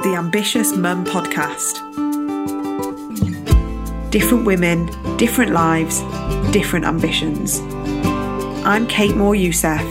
[0.00, 1.80] The Ambitious Mum Podcast.
[4.10, 4.86] Different women,
[5.18, 6.00] different lives,
[6.50, 7.60] different ambitions.
[8.64, 9.84] I'm Kate Moryoussef,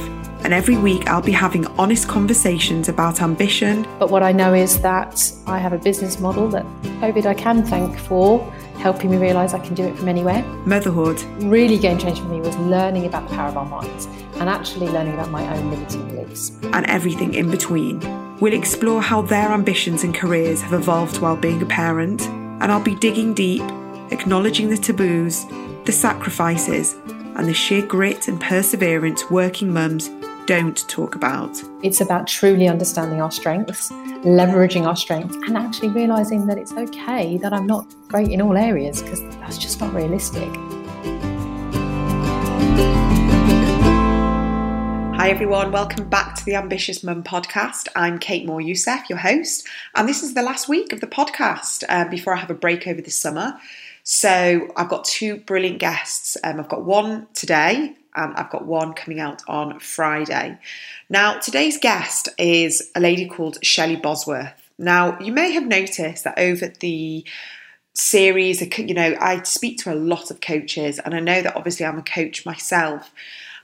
[0.43, 3.85] and every week I'll be having honest conversations about ambition.
[3.99, 6.65] But what I know is that I have a business model that
[7.01, 8.39] COVID I can thank for
[8.75, 10.43] helping me realise I can do it from anywhere.
[10.65, 11.21] Motherhood.
[11.43, 14.87] Really game changer for me was learning about the power of our minds and actually
[14.87, 16.51] learning about my own limiting beliefs.
[16.63, 17.99] And everything in between.
[18.39, 22.83] We'll explore how their ambitions and careers have evolved while being a parent, and I'll
[22.83, 23.63] be digging deep,
[24.11, 25.45] acknowledging the taboos,
[25.85, 26.95] the sacrifices,
[27.35, 30.09] and the sheer grit and perseverance working mums
[30.45, 31.61] don't talk about.
[31.83, 33.89] It's about truly understanding our strengths,
[34.23, 38.57] leveraging our strengths, and actually realizing that it's okay that I'm not great in all
[38.57, 40.49] areas because that's just not realistic.
[45.15, 47.87] Hi everyone, welcome back to the Ambitious Mum podcast.
[47.95, 49.65] I'm Kate Moryoussef, your host,
[49.95, 52.85] and this is the last week of the podcast uh, before I have a break
[52.87, 53.57] over the summer.
[54.03, 56.35] So I've got two brilliant guests.
[56.43, 60.57] Um, I've got one today and I've got one coming out on Friday.
[61.09, 64.71] Now, today's guest is a lady called Shelley Bosworth.
[64.77, 67.25] Now, you may have noticed that over the
[67.93, 71.85] series, you know, I speak to a lot of coaches, and I know that obviously
[71.85, 73.11] I'm a coach myself.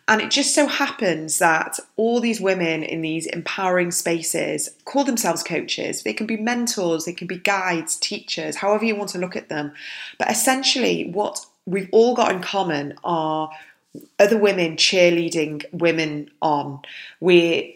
[0.07, 5.43] And it just so happens that all these women in these empowering spaces call themselves
[5.43, 6.01] coaches.
[6.01, 9.49] They can be mentors, they can be guides, teachers, however you want to look at
[9.49, 9.71] them.
[10.17, 13.51] But essentially, what we've all got in common are
[14.17, 16.81] other women cheerleading women on.
[17.19, 17.71] We're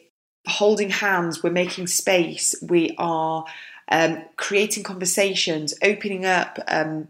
[0.47, 3.45] holding hands, we're making space, we are
[3.89, 7.07] um, creating conversations, opening up um,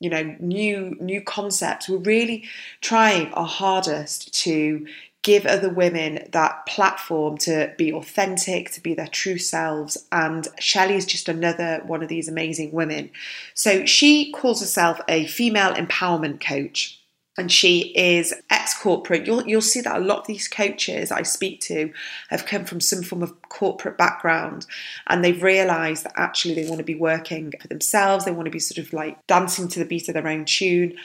[0.00, 1.88] you know new new concepts.
[1.88, 2.44] We're really
[2.80, 4.86] trying our hardest to
[5.22, 10.06] give other women that platform to be authentic to be their true selves.
[10.10, 13.10] And Shelley is just another one of these amazing women.
[13.54, 17.01] So she calls herself a female empowerment coach
[17.38, 19.26] and she is ex-corporate.
[19.26, 21.92] You'll you'll see that a lot of these coaches I speak to
[22.28, 24.66] have come from some form of corporate background,
[25.06, 28.24] and they've realised that actually they want to be working for themselves.
[28.24, 30.96] They want to be sort of like dancing to the beat of their own tune.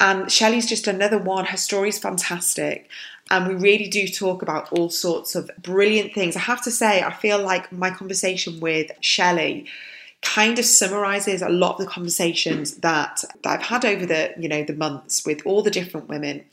[0.00, 1.44] And Shelley's just another one.
[1.44, 2.90] Her story's fantastic.
[3.30, 6.36] And we really do talk about all sorts of brilliant things.
[6.36, 9.66] I have to say, I feel like my conversation with Shelley
[10.24, 14.48] kind of summarizes a lot of the conversations that, that I've had over the you
[14.48, 16.44] know the months with all the different women.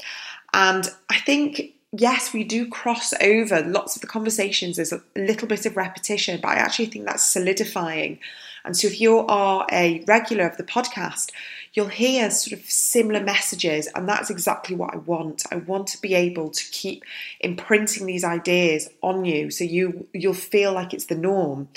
[0.54, 4.78] And I think yes, we do cross over lots of the conversations.
[4.78, 8.20] There's a little bit of repetition, but I actually think that's solidifying.
[8.64, 11.32] And so, if you are a regular of the podcast,
[11.74, 15.44] you'll hear sort of similar messages, and that's exactly what I want.
[15.52, 17.03] I want to be able to keep
[17.40, 21.70] imprinting these ideas on you, so you you'll feel like it's the norm.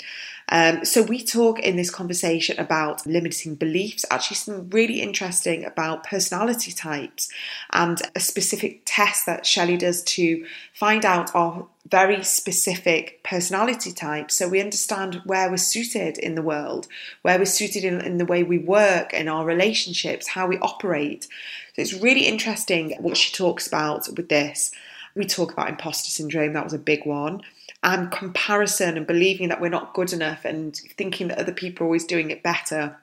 [0.49, 6.03] Um, so we talk in this conversation about limiting beliefs, actually some really interesting about
[6.03, 7.29] personality types,
[7.73, 14.35] and a specific test that Shelley does to find out our very specific personality types
[14.35, 16.87] so we understand where we're suited in the world,
[17.21, 21.27] where we're suited in, in the way we work, in our relationships, how we operate.
[21.75, 24.71] So it's really interesting what she talks about with this.
[25.15, 27.41] We talk about imposter syndrome, that was a big one
[27.85, 31.87] and comparison and believing that we're not good enough and thinking that other people are
[31.87, 32.97] always doing it better.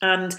[0.00, 0.36] And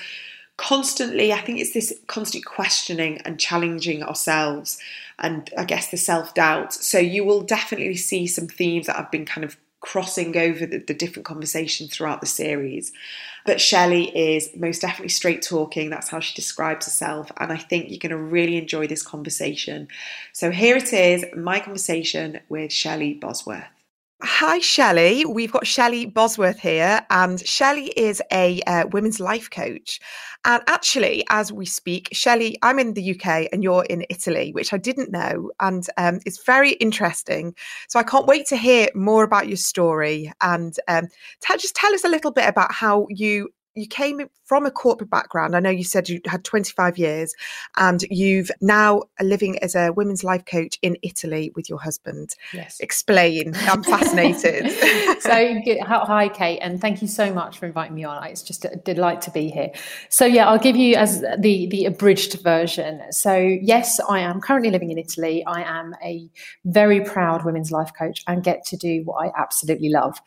[0.55, 4.79] constantly, I think it's this constant questioning and challenging ourselves
[5.19, 6.73] and I guess the self doubt.
[6.73, 10.79] So you will definitely see some themes that I've been kind of crossing over the,
[10.79, 12.91] the, different conversations throughout the series.
[13.45, 15.89] But Shelley is most definitely straight talking.
[15.89, 17.31] That's how she describes herself.
[17.37, 19.87] And I think you're going to really enjoy this conversation.
[20.33, 23.78] So here it is my conversation with Shelley Bosworth.
[24.21, 25.23] Hi, Shelley.
[25.23, 30.01] We've got Shelley Bosworth here, and Shelley is a uh, women's life coach.
[30.43, 34.73] And actually, as we speak, Shelley, I'm in the UK and you're in Italy, which
[34.73, 37.55] I didn't know, and um, it's very interesting.
[37.87, 41.07] So I can't wait to hear more about your story and um,
[41.39, 43.47] t- just tell us a little bit about how you
[43.79, 45.55] you came from a corporate background.
[45.55, 47.35] I know you said you had 25 years
[47.77, 52.35] and you've now uh, living as a women's life coach in Italy with your husband.
[52.51, 52.79] Yes.
[52.79, 53.53] Explain.
[53.55, 54.71] I'm fascinated.
[55.21, 58.23] so, hi, Kate, and thank you so much for inviting me on.
[58.23, 59.69] It's just a delight to be here.
[60.09, 63.03] So, yeah, I'll give you as the, the abridged version.
[63.11, 65.45] So, yes, I am currently living in Italy.
[65.45, 66.27] I am a
[66.65, 70.19] very proud women's life coach and get to do what I absolutely love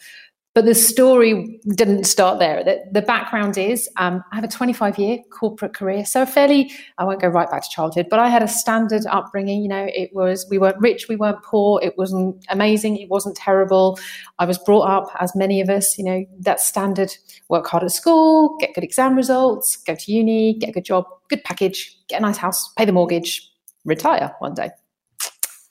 [0.54, 2.62] But the story didn't start there.
[2.62, 6.04] The, the background is um, I have a 25 year corporate career.
[6.04, 9.62] So, fairly, I won't go right back to childhood, but I had a standard upbringing.
[9.62, 11.80] You know, it was, we weren't rich, we weren't poor.
[11.82, 13.98] It wasn't amazing, it wasn't terrible.
[14.38, 17.16] I was brought up, as many of us, you know, that standard
[17.48, 21.06] work hard at school, get good exam results, go to uni, get a good job,
[21.30, 23.50] good package, get a nice house, pay the mortgage,
[23.86, 24.68] retire one day.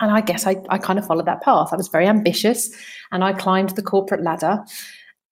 [0.02, 1.70] And I guess I, I kind of followed that path.
[1.72, 2.72] I was very ambitious
[3.12, 4.64] and I climbed the corporate ladder.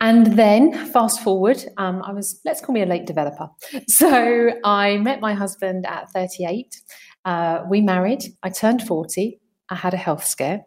[0.01, 3.50] And then, fast forward, um, I was, let's call me a late developer.
[3.89, 6.81] So I met my husband at 38.
[7.25, 8.24] Uh, we married.
[8.44, 9.39] I turned 40.
[9.69, 10.66] I had a health scare.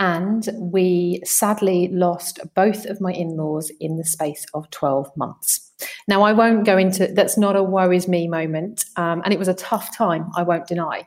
[0.00, 5.72] And we sadly lost both of my in laws in the space of 12 months.
[6.06, 8.84] Now, I won't go into that's not a worries me moment.
[8.96, 11.04] Um, and it was a tough time, I won't deny.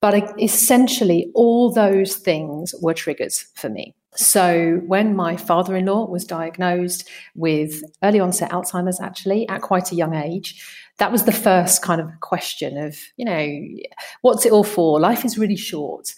[0.00, 3.94] But essentially, all those things were triggers for me.
[4.16, 9.92] So, when my father in law was diagnosed with early onset Alzheimer's, actually, at quite
[9.92, 10.66] a young age,
[10.98, 13.48] that was the first kind of question of, you know,
[14.22, 14.98] what's it all for?
[14.98, 16.12] Life is really short.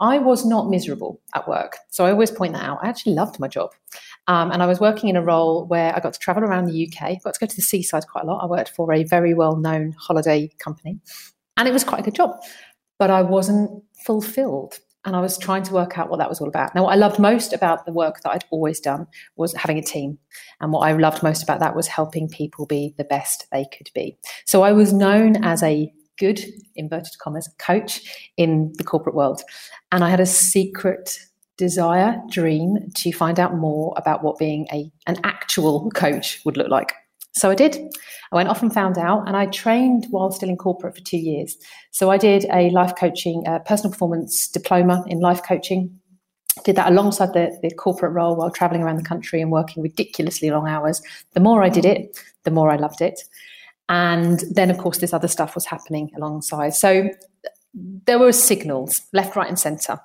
[0.00, 1.76] I was not miserable at work.
[1.90, 2.78] So, I always point that out.
[2.82, 3.72] I actually loved my job.
[4.26, 6.88] Um, and I was working in a role where I got to travel around the
[6.88, 8.42] UK, got to go to the seaside quite a lot.
[8.42, 10.98] I worked for a very well known holiday company,
[11.58, 12.40] and it was quite a good job
[12.98, 14.78] but I wasn't fulfilled.
[15.06, 16.74] And I was trying to work out what that was all about.
[16.74, 19.06] Now, what I loved most about the work that I'd always done
[19.36, 20.18] was having a team.
[20.60, 23.90] And what I loved most about that was helping people be the best they could
[23.94, 24.16] be.
[24.46, 26.40] So I was known as a good,
[26.74, 28.00] inverted commas, coach
[28.38, 29.42] in the corporate world.
[29.92, 31.18] And I had a secret
[31.56, 36.70] desire, dream to find out more about what being a, an actual coach would look
[36.70, 36.94] like.
[37.34, 37.76] So I did.
[38.32, 41.18] I went off and found out, and I trained while still in corporate for two
[41.18, 41.56] years.
[41.90, 45.98] So I did a life coaching, uh, personal performance diploma in life coaching.
[46.64, 50.50] Did that alongside the, the corporate role while traveling around the country and working ridiculously
[50.50, 51.02] long hours.
[51.32, 53.20] The more I did it, the more I loved it.
[53.88, 56.74] And then, of course, this other stuff was happening alongside.
[56.74, 57.10] So
[57.74, 59.98] there were signals left, right, and centre.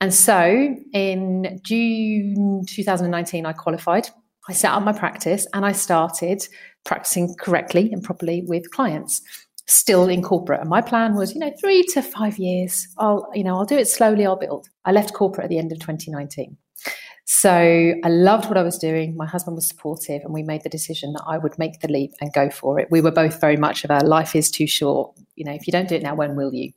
[0.00, 4.08] And so in June 2019, I qualified
[4.48, 6.46] I set up my practice and I started
[6.84, 9.22] practicing correctly and properly with clients.
[9.68, 13.44] Still in corporate and my plan was you know 3 to 5 years I'll you
[13.44, 14.68] know I'll do it slowly I'll build.
[14.84, 16.56] I left corporate at the end of 2019
[17.24, 19.16] so I loved what I was doing.
[19.16, 22.10] My husband was supportive and we made the decision that I would make the leap
[22.20, 22.88] and go for it.
[22.90, 25.16] We were both very much of a life is too short.
[25.36, 26.72] You know if you don't do it now when will you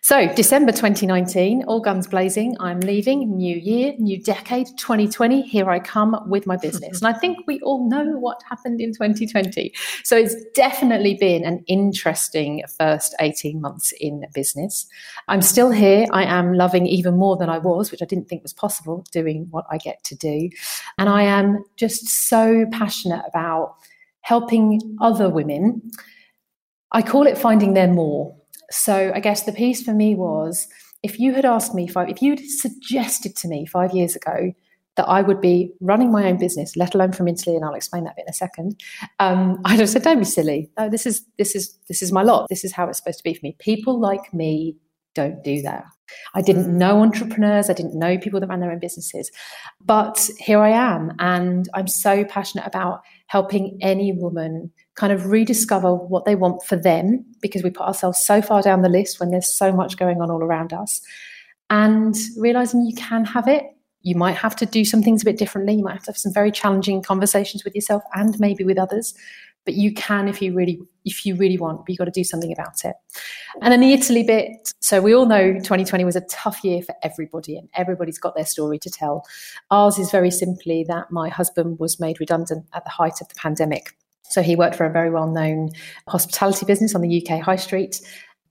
[0.00, 2.56] so, December 2019, all guns blazing.
[2.58, 3.36] I'm leaving.
[3.36, 5.42] New year, new decade, 2020.
[5.42, 7.00] Here I come with my business.
[7.00, 9.72] and I think we all know what happened in 2020.
[10.04, 14.86] So, it's definitely been an interesting first 18 months in business.
[15.28, 16.06] I'm still here.
[16.12, 19.46] I am loving even more than I was, which I didn't think was possible, doing
[19.50, 20.50] what I get to do.
[20.98, 23.76] And I am just so passionate about
[24.22, 25.90] helping other women.
[26.90, 28.36] I call it finding their more
[28.72, 30.68] so I guess the piece for me was
[31.02, 34.52] if you had asked me five, if you'd suggested to me five years ago
[34.96, 38.04] that I would be running my own business, let alone from Italy, and I'll explain
[38.04, 38.78] that bit in a second,
[39.20, 40.70] um, I'd have said, "Don't be silly.
[40.78, 42.48] No, this is this is this is my lot.
[42.48, 43.56] This is how it's supposed to be for me.
[43.58, 44.76] People like me
[45.14, 45.84] don't do that.
[46.34, 47.70] I didn't know entrepreneurs.
[47.70, 49.30] I didn't know people that ran their own businesses,
[49.80, 55.94] but here I am, and I'm so passionate about helping any woman kind of rediscover
[55.94, 59.30] what they want for them because we put ourselves so far down the list when
[59.30, 61.00] there's so much going on all around us
[61.70, 63.64] and realizing you can have it.
[64.02, 65.74] You might have to do some things a bit differently.
[65.76, 69.14] You might have to have some very challenging conversations with yourself and maybe with others
[69.64, 72.24] but you can if you really if you really want but you've got to do
[72.24, 72.94] something about it.
[73.60, 74.72] And then the italy bit.
[74.80, 78.46] So we all know 2020 was a tough year for everybody and everybody's got their
[78.46, 79.24] story to tell.
[79.70, 83.34] Ours is very simply that my husband was made redundant at the height of the
[83.34, 85.70] pandemic so he worked for a very well known
[86.08, 88.00] hospitality business on the UK high street.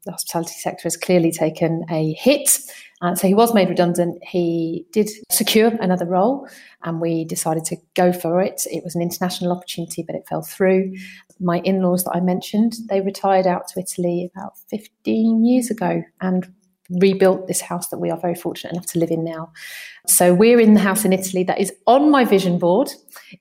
[0.06, 2.60] The hospitality sector has clearly taken a hit.
[3.02, 4.24] Uh, so he was made redundant.
[4.24, 6.48] He did secure another role,
[6.84, 8.62] and we decided to go for it.
[8.72, 10.94] It was an international opportunity, but it fell through.
[11.40, 16.04] My in laws that I mentioned, they retired out to Italy about 15 years ago
[16.20, 16.52] and
[17.00, 19.52] rebuilt this house that we are very fortunate enough to live in now.
[20.08, 22.92] So we're in the house in Italy that is on my vision board,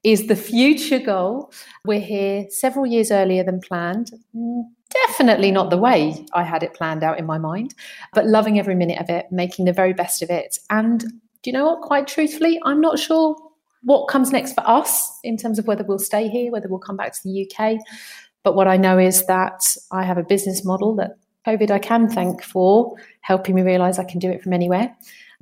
[0.04, 1.52] is the future goal.
[1.84, 4.12] We're here several years earlier than planned.
[4.36, 4.64] Mm,
[5.06, 7.74] definitely not the way I had it planned out in my mind,
[8.14, 10.58] but loving every minute of it, making the very best of it.
[10.68, 11.80] And do you know what?
[11.80, 13.36] Quite truthfully, I'm not sure
[13.82, 16.96] what comes next for us in terms of whether we'll stay here, whether we'll come
[16.96, 17.78] back to the UK.
[18.42, 21.12] But what I know is that I have a business model that
[21.46, 24.94] COVID I can thank for helping me realize I can do it from anywhere.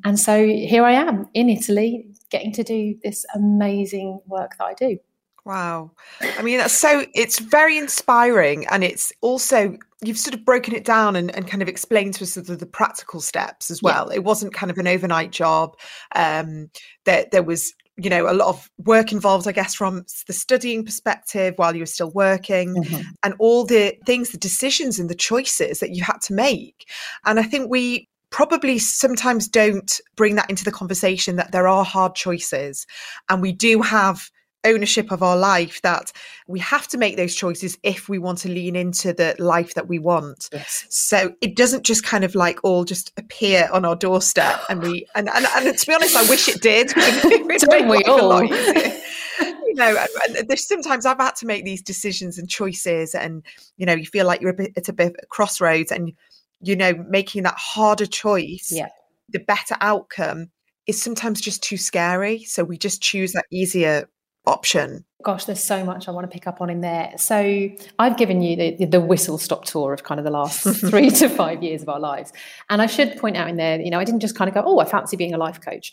[0.05, 4.75] And so here I am in Italy, getting to do this amazing work that I
[4.75, 4.99] do.
[5.45, 5.93] Wow.
[6.21, 8.67] I mean, that's so, it's very inspiring.
[8.71, 12.25] And it's also, you've sort of broken it down and, and kind of explained to
[12.25, 14.09] us sort of the practical steps as well.
[14.11, 14.17] Yeah.
[14.17, 15.77] It wasn't kind of an overnight job.
[16.15, 16.71] Um,
[17.07, 20.85] there, there was, you know, a lot of work involved, I guess, from the studying
[20.85, 23.03] perspective while you were still working mm-hmm.
[23.23, 26.89] and all the things, the decisions and the choices that you had to make.
[27.25, 31.85] And I think we, probably sometimes don't bring that into the conversation that there are
[31.85, 32.87] hard choices
[33.29, 34.31] and we do have
[34.65, 36.13] ownership of our life that
[36.47, 39.89] we have to make those choices if we want to lean into the life that
[39.89, 40.49] we want.
[40.53, 40.87] Yes.
[40.89, 45.07] so it doesn't just kind of like all just appear on our doorstep and we
[45.15, 46.89] and and, and to be honest i wish it did.
[47.61, 48.43] Don't we all?
[48.45, 50.05] you know
[50.49, 53.45] there's sometimes i've had to make these decisions and choices and
[53.77, 56.13] you know you feel like you're a bit at a bit of crossroads and
[56.61, 58.89] you know making that harder choice yeah.
[59.29, 60.51] the better outcome
[60.89, 62.43] is sometimes just too scary.
[62.45, 64.09] So we just choose that easier
[64.47, 65.05] option?
[65.25, 67.13] Gosh, there's so much I want to pick up on in there.
[67.17, 67.69] So
[67.99, 71.29] I've given you the, the whistle stop tour of kind of the last three to
[71.29, 72.33] five years of our lives.
[72.71, 74.63] And I should point out in there, you know, I didn't just kind of go,
[74.65, 75.93] oh, I fancy being a life coach.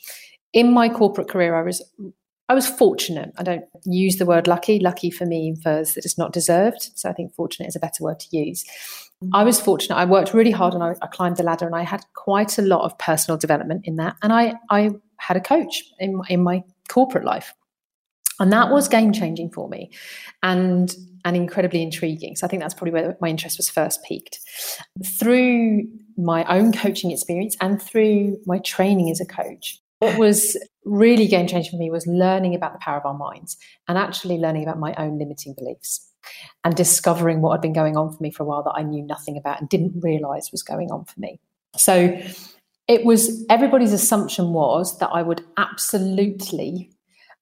[0.54, 1.84] In my corporate career, I was
[2.48, 3.32] I was fortunate.
[3.38, 4.80] I don't use the word lucky.
[4.80, 6.92] Lucky for me infers that it's not deserved.
[6.94, 8.64] So I think fortunate is a better word to use.
[9.34, 9.96] I was fortunate.
[9.96, 12.62] I worked really hard and I, I, climbed the ladder and I had quite a
[12.62, 14.18] lot of personal development in that.
[14.22, 17.54] And I, I had a coach in, in my corporate life
[18.39, 18.92] and that was mm.
[18.92, 19.92] game changing for me
[20.44, 22.36] and and incredibly intriguing.
[22.36, 24.39] So i think that's probably where my interest was first piqued.
[25.20, 25.88] Through
[26.18, 31.48] my own coaching experience and through my training as a coach what was really game
[31.48, 34.77] changing for me was learning about the power of our minds and actually learning about
[34.77, 36.12] my own limiting beliefs
[36.63, 39.04] and discovering what had been going on for me for a while that i knew
[39.04, 41.39] nothing about and didn't realize was going on for me.
[41.75, 42.20] So
[42.88, 46.92] it was everybody's assumption was that i would absolutely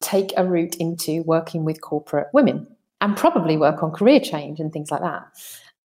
[0.04, 2.68] take a route into working with corporate women
[3.02, 5.24] and probably work on career change and things like that.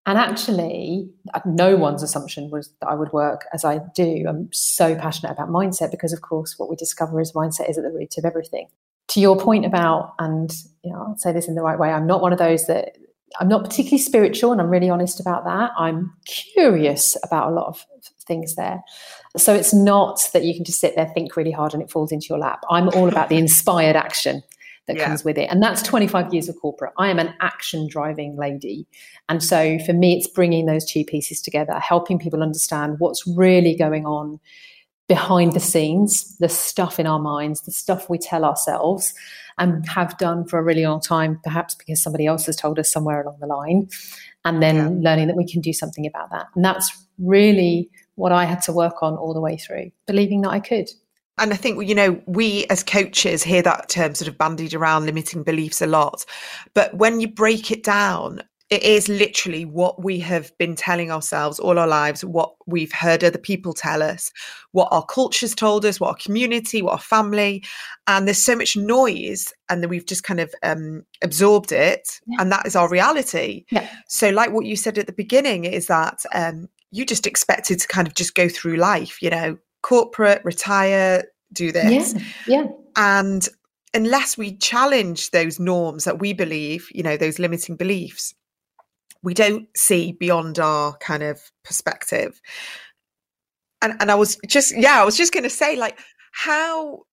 [0.06, 1.10] And actually,
[1.46, 4.26] no one's assumption was that I would work as I do.
[4.28, 7.84] I'm so passionate about mindset because, of course, what we discover is mindset is at
[7.84, 8.68] the root of everything.
[9.10, 10.50] To your point about, and
[10.84, 12.98] you know, I'll say this in the right way, I'm not one of those that
[13.40, 15.72] I'm not particularly spiritual, and I'm really honest about that.
[15.78, 17.86] I'm curious about a lot of
[18.26, 18.82] things there.
[19.36, 22.12] So it's not that you can just sit there, think really hard, and it falls
[22.12, 22.62] into your lap.
[22.70, 24.44] I'm all about the inspired action
[24.88, 25.06] that yeah.
[25.06, 25.50] comes with it.
[25.52, 26.94] And that's 25 years of corporate.
[26.98, 28.88] I am an action driving lady.
[29.30, 33.76] And so for me, it's bringing those two pieces together, helping people understand what's really
[33.76, 34.40] going on
[35.08, 39.14] behind the scenes, the stuff in our minds, the stuff we tell ourselves
[39.58, 42.92] and have done for a really long time, perhaps because somebody else has told us
[42.92, 43.90] somewhere along the line,
[44.46, 45.10] and then yeah.
[45.10, 46.48] learning that we can do something about that.
[46.56, 50.50] And that's really what I had to work on all the way through, believing that
[50.50, 50.90] I could.
[51.40, 55.06] And I think, you know, we as coaches hear that term sort of bandied around
[55.06, 56.26] limiting beliefs a lot.
[56.74, 61.58] But when you break it down, it is literally what we have been telling ourselves
[61.58, 64.30] all our lives, what we've heard other people tell us,
[64.74, 67.64] what our culture's told us, what our community, what our family.
[68.08, 72.20] And there's so much noise, and then we've just kind of um, absorbed it.
[72.28, 72.42] Yeah.
[72.42, 73.64] And that is our reality.
[73.72, 73.90] Yeah.
[74.08, 77.88] So, like what you said at the beginning, is that um, you just expected to
[77.88, 82.14] kind of just go through life, you know, corporate, retire, do this.
[82.46, 82.64] Yeah.
[82.64, 82.66] yeah.
[82.98, 83.48] And
[83.94, 88.34] unless we challenge those norms that we believe, you know, those limiting beliefs,
[89.24, 92.42] we don't see beyond our kind of perspective.
[93.82, 96.00] And and I was just yeah, I was just going to say like
[96.32, 97.04] how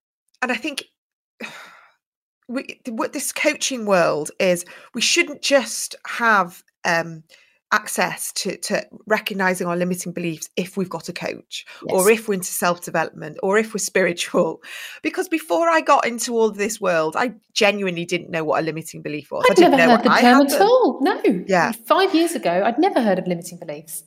[0.42, 0.84] and I think
[2.48, 7.22] we what this coaching world is we shouldn't just have um
[7.72, 11.92] access to, to recognizing our limiting beliefs if we've got a coach yes.
[11.92, 14.62] or if we're into self-development or if we're spiritual.
[15.02, 19.02] Because before i got into all this world i genuinely didn't know what a limiting
[19.02, 19.44] belief was.
[19.50, 20.98] I'd I never heard the term at all.
[21.00, 21.20] No.
[21.46, 21.72] Yeah.
[21.72, 24.04] Five years ago i'd never heard of limiting beliefs.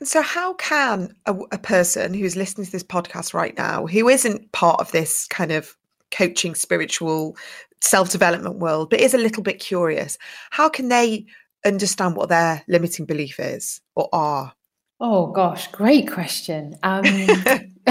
[0.00, 4.08] And so how can a, a person who's listening to this podcast right now who
[4.08, 5.76] isn't part of this kind of
[6.10, 7.36] coaching spiritual
[7.80, 10.18] self-development world but is a little bit curious
[10.50, 11.26] how can they
[11.64, 14.54] understand what their limiting belief is or are?
[15.00, 16.76] Oh gosh, great question.
[16.82, 17.04] Um,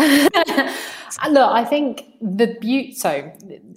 [1.29, 2.93] look, I think the beauty.
[2.93, 3.31] So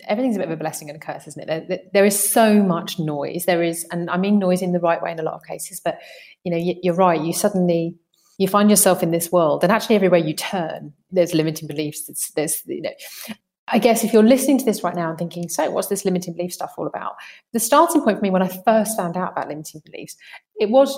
[0.06, 1.68] everything's a bit of a blessing and a curse, isn't it?
[1.68, 3.44] There, there is so much noise.
[3.46, 5.80] There is, and I mean noise in the right way in a lot of cases.
[5.80, 6.00] But
[6.44, 7.20] you know, you, you're right.
[7.20, 7.96] You suddenly
[8.38, 12.06] you find yourself in this world, and actually everywhere you turn, there's limiting beliefs.
[12.06, 13.34] There's, there's you know,
[13.70, 16.34] I guess if you're listening to this right now and thinking, so what's this limiting
[16.34, 17.16] belief stuff all about?
[17.52, 20.16] The starting point for me when I first found out about limiting beliefs,
[20.58, 20.96] it was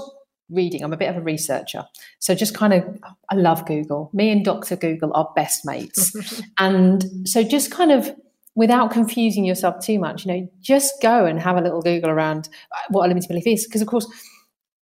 [0.51, 0.83] reading.
[0.83, 1.85] I'm a bit of a researcher.
[2.19, 2.85] So just kind of,
[3.31, 4.11] I love Google.
[4.13, 4.77] Me and Dr.
[4.77, 6.15] Google are best mates.
[6.59, 8.15] and so just kind of,
[8.55, 12.49] without confusing yourself too much, you know, just go and have a little Google around
[12.73, 13.67] uh, what a limiting belief is.
[13.67, 14.07] Because, of course,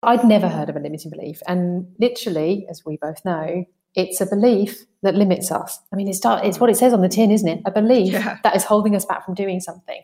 [0.03, 1.41] I'd never heard of a limiting belief.
[1.47, 5.79] And literally, as we both know, it's a belief that limits us.
[5.93, 7.63] I mean, it's, it's what it says on the tin, isn't it?
[7.65, 8.39] A belief yeah.
[8.43, 10.03] that is holding us back from doing something.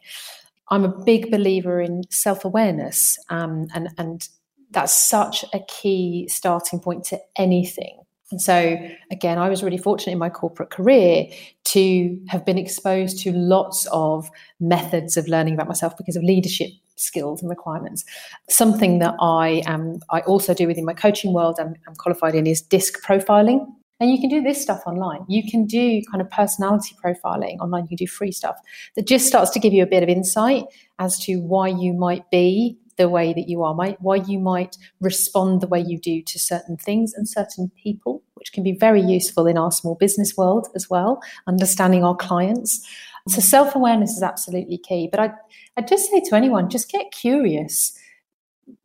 [0.69, 4.29] I'm a big believer in self awareness, um, and and
[4.73, 8.01] that's such a key starting point to anything.
[8.33, 8.77] And so,
[9.13, 11.27] again, I was really fortunate in my corporate career
[11.67, 14.29] to have been exposed to lots of
[14.59, 18.05] methods of learning about myself because of leadership skills and requirements.
[18.49, 22.47] Something that I am, I also do within my coaching world, and I'm qualified in
[22.47, 23.67] is disc profiling.
[23.99, 25.25] And you can do this stuff online.
[25.27, 27.85] You can do kind of personality profiling online.
[27.85, 28.57] You can do free stuff
[28.95, 30.65] that just starts to give you a bit of insight
[30.99, 35.61] as to why you might be the way that you are, why you might respond
[35.61, 39.47] the way you do to certain things and certain people, which can be very useful
[39.47, 42.87] in our small business world as well, understanding our clients.
[43.29, 43.43] So mm.
[43.45, 45.09] self awareness is absolutely key.
[45.11, 45.31] But I,
[45.77, 47.99] I just say to anyone, just get curious.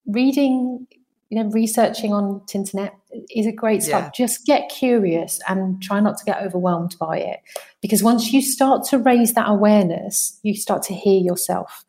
[0.06, 0.88] Reading,
[1.30, 2.92] you know, researching on Tinternet
[3.36, 4.06] is a great start.
[4.06, 4.12] Yeah.
[4.26, 7.40] Just get curious and try not to get overwhelmed by it.
[7.82, 11.86] Because once you start to raise that awareness, you start to hear yourself.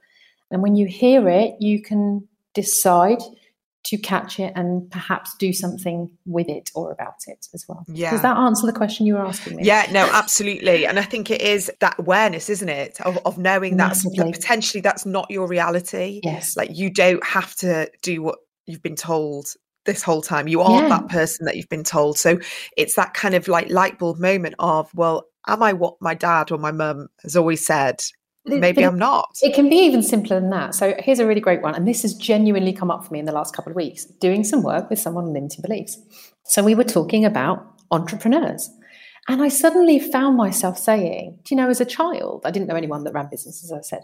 [0.50, 3.22] And when you hear it, you can decide
[3.84, 7.84] to catch it and perhaps do something with it or about it as well.
[7.88, 8.12] Yeah.
[8.12, 9.64] Does that answer the question you were asking me?
[9.64, 10.86] Yeah, no, absolutely.
[10.86, 13.00] And I think it is that awareness, isn't it?
[13.00, 16.20] Of, of knowing that, that potentially that's not your reality.
[16.22, 16.56] Yes.
[16.56, 19.48] Like you don't have to do what you've been told
[19.84, 20.46] this whole time.
[20.46, 20.88] You are yeah.
[20.88, 22.18] that person that you've been told.
[22.18, 22.38] So
[22.76, 26.52] it's that kind of like light bulb moment of, well, am I what my dad
[26.52, 28.00] or my mum has always said?
[28.44, 29.38] Maybe I'm not.
[29.42, 30.74] It can be even simpler than that.
[30.74, 31.74] So here's a really great one.
[31.74, 34.44] And this has genuinely come up for me in the last couple of weeks, doing
[34.44, 35.98] some work with someone on limiting beliefs.
[36.44, 38.70] So we were talking about entrepreneurs.
[39.28, 42.74] And I suddenly found myself saying, do you know, as a child, I didn't know
[42.74, 44.02] anyone that ran businesses, as I said.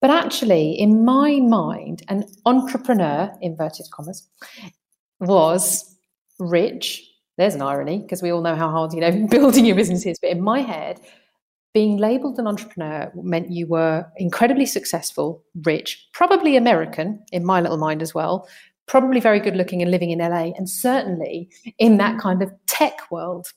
[0.00, 4.28] But actually, in my mind, an entrepreneur, inverted commas,
[5.18, 5.96] was
[6.38, 7.02] rich.
[7.36, 10.18] There's an irony because we all know how hard, you know, building your business is.
[10.20, 11.00] But in my head,
[11.74, 17.76] being labeled an entrepreneur meant you were incredibly successful, rich, probably American in my little
[17.76, 18.48] mind as well,
[18.86, 22.20] probably very good looking and living in LA, and certainly in that mm.
[22.20, 23.48] kind of tech world.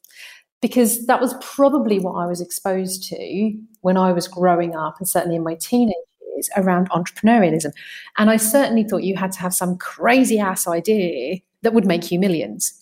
[0.60, 5.08] Because that was probably what I was exposed to when I was growing up, and
[5.08, 5.93] certainly in my teenage
[6.38, 7.71] years around entrepreneurialism.
[8.17, 12.12] And I certainly thought you had to have some crazy ass idea that would make
[12.12, 12.73] you millions.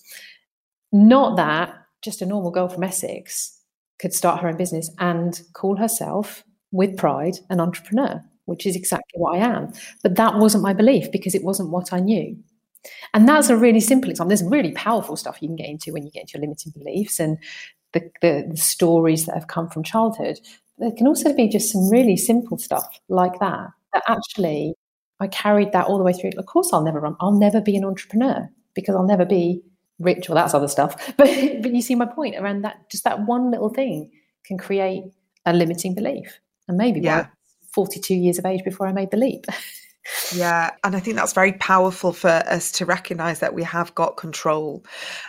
[0.93, 3.54] Not that just a normal girl from Essex
[3.99, 9.19] could start her own business and call herself with pride an entrepreneur, which is exactly
[9.19, 9.71] what I am.
[10.03, 12.37] But that wasn't my belief because it wasn't what I knew.
[13.13, 14.29] And that's a really simple example.
[14.29, 17.19] There's really powerful stuff you can get into when you get into your limiting beliefs
[17.19, 17.37] and
[17.93, 20.39] the, the, the stories that have come from childhood.
[20.77, 24.73] There can also be just some really simple stuff like that, that actually
[25.19, 26.31] I carried that all the way through.
[26.37, 29.61] Of course, I'll never run, I'll never be an entrepreneur because I'll never be
[29.99, 31.27] rich well that's other stuff but
[31.61, 34.11] but you see my point around that just that one little thing
[34.45, 35.03] can create
[35.45, 37.27] a limiting belief and maybe yeah.
[37.73, 39.45] 42 years of age before i made the leap
[40.35, 44.17] yeah and i think that's very powerful for us to recognize that we have got
[44.17, 44.85] control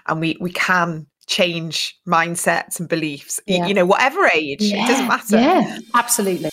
[0.07, 3.67] and we we can change mindsets and beliefs yeah.
[3.67, 4.85] you know whatever age yeah.
[4.85, 6.51] it doesn't matter yeah absolutely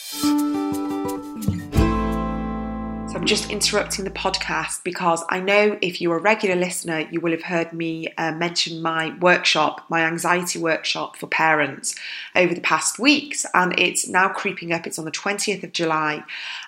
[3.24, 7.32] I'm just interrupting the podcast because I know if you're a regular listener, you will
[7.32, 11.96] have heard me uh, mention my workshop, my anxiety workshop for parents
[12.36, 14.86] over the past weeks, and it's now creeping up.
[14.86, 16.22] It's on the 20th of July,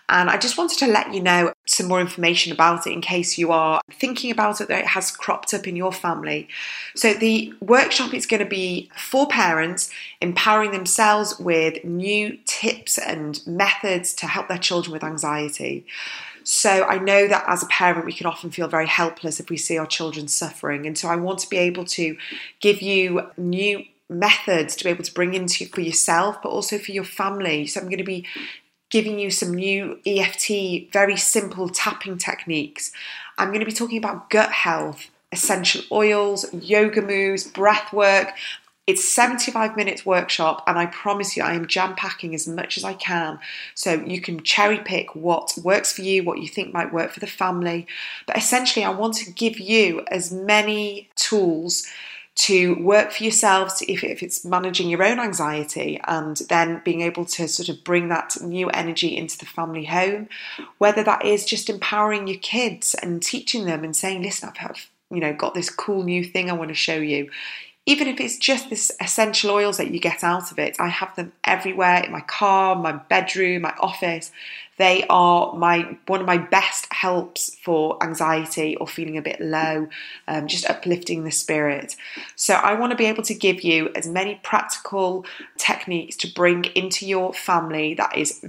[0.08, 3.38] and I just wanted to let you know some more information about it in case
[3.38, 6.48] you are thinking about it that it has cropped up in your family.
[6.96, 9.89] So, the workshop is going to be for parents
[10.22, 15.86] empowering themselves with new tips and methods to help their children with anxiety.
[16.46, 19.58] So I know that as a parent, we can often feel very helpless if we
[19.58, 20.86] see our children suffering.
[20.86, 22.16] And so I want to be able to
[22.62, 26.92] give you new methods to be able to bring into for yourself, but also for
[26.92, 27.66] your family.
[27.66, 28.28] So I'm going to be
[28.92, 32.92] giving you some new EFT, very simple tapping techniques.
[33.40, 38.30] I'm going to be talking about gut health, essential oils, yoga moves, breath work.
[38.88, 42.84] It's 75 minutes workshop, and I promise you, I am jam packing as much as
[42.84, 43.39] I can.
[43.74, 47.19] So you can cherry pick what works for you, what you think might work for
[47.19, 47.88] the family.
[48.28, 51.88] But essentially, I want to give you as many tools
[52.36, 57.26] to work for yourselves if, if it's managing your own anxiety and then being able
[57.26, 60.28] to sort of bring that new energy into the family home,
[60.78, 65.19] whether that is just empowering your kids and teaching them and saying, listen, I've you
[65.19, 67.30] know, got this cool new thing I want to show you.
[67.88, 71.15] Even if it's just this essential oils that you get out of it, I have
[71.15, 74.32] them everywhere in my car, my bedroom, my office.
[74.78, 79.88] They are my one of my best helps for anxiety or feeling a bit low,
[80.28, 81.95] um, just uplifting the spirit.
[82.36, 85.26] So I want to be able to give you as many practical
[85.58, 88.43] techniques to bring into your family that is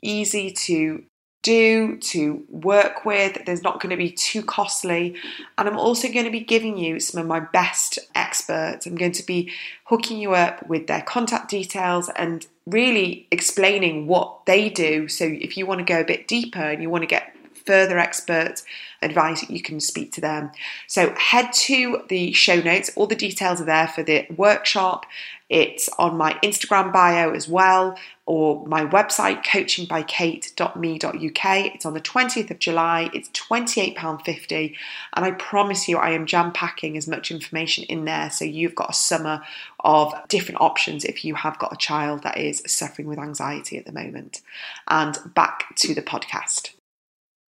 [0.00, 1.02] easy to
[1.42, 3.44] do, to work with.
[3.46, 5.14] There's not going to be too costly.
[5.56, 8.86] And I'm also going to be giving you some of my best experts.
[8.86, 9.52] I'm going to be
[9.84, 15.06] hooking you up with their contact details and really explaining what they do.
[15.06, 17.35] So if you want to go a bit deeper and you want to get
[17.66, 18.62] further expert
[19.02, 20.50] advice, you can speak to them.
[20.86, 22.90] So head to the show notes.
[22.96, 25.04] All the details are there for the workshop.
[25.48, 31.74] It's on my Instagram bio as well, or my website, coachingbykate.me.uk.
[31.74, 33.08] It's on the 20th of July.
[33.14, 34.74] It's £28.50.
[35.14, 38.74] And I promise you, I am jam packing as much information in there so you've
[38.74, 39.44] got a summer
[39.80, 43.86] of different options if you have got a child that is suffering with anxiety at
[43.86, 44.42] the moment.
[44.88, 46.72] And back to the podcast.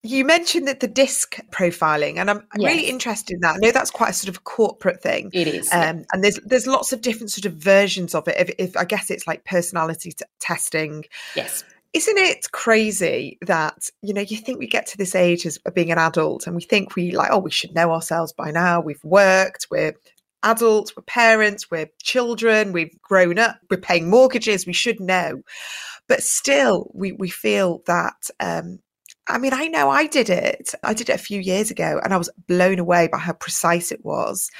[0.06, 2.72] You mentioned that the disc profiling, and I'm yes.
[2.72, 3.56] really interested in that.
[3.56, 5.30] I know that's quite a sort of corporate thing.
[5.32, 8.36] It is, um, and there's there's lots of different sort of versions of it.
[8.38, 11.04] If, if I guess it's like personality t- testing.
[11.34, 11.64] Yes.
[11.92, 15.90] Isn't it crazy that you know you think we get to this age as being
[15.90, 18.80] an adult, and we think we like oh we should know ourselves by now.
[18.80, 19.94] We've worked, we're
[20.44, 24.66] adults, we're parents, we're children, we've grown up, we're paying mortgages.
[24.66, 25.42] We should know,
[26.06, 28.30] but still we we feel that.
[28.38, 28.78] Um,
[29.28, 30.72] I mean, I know I did it.
[30.82, 33.90] I did it a few years ago and I was blown away by how precise
[33.90, 34.50] it was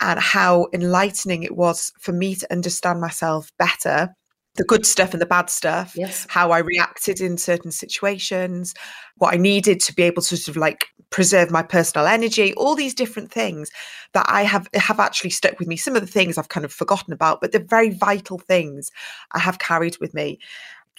[0.00, 4.14] and how enlightening it was for me to understand myself better
[4.58, 6.26] the good stuff and the bad stuff, yes.
[6.28, 8.74] how I reacted in certain situations,
[9.16, 12.74] what I needed to be able to sort of like preserve my personal energy, all
[12.74, 13.70] these different things
[14.12, 15.76] that I have have actually stuck with me.
[15.76, 18.90] Some of the things I've kind of forgotten about, but the very vital things
[19.32, 20.40] I have carried with me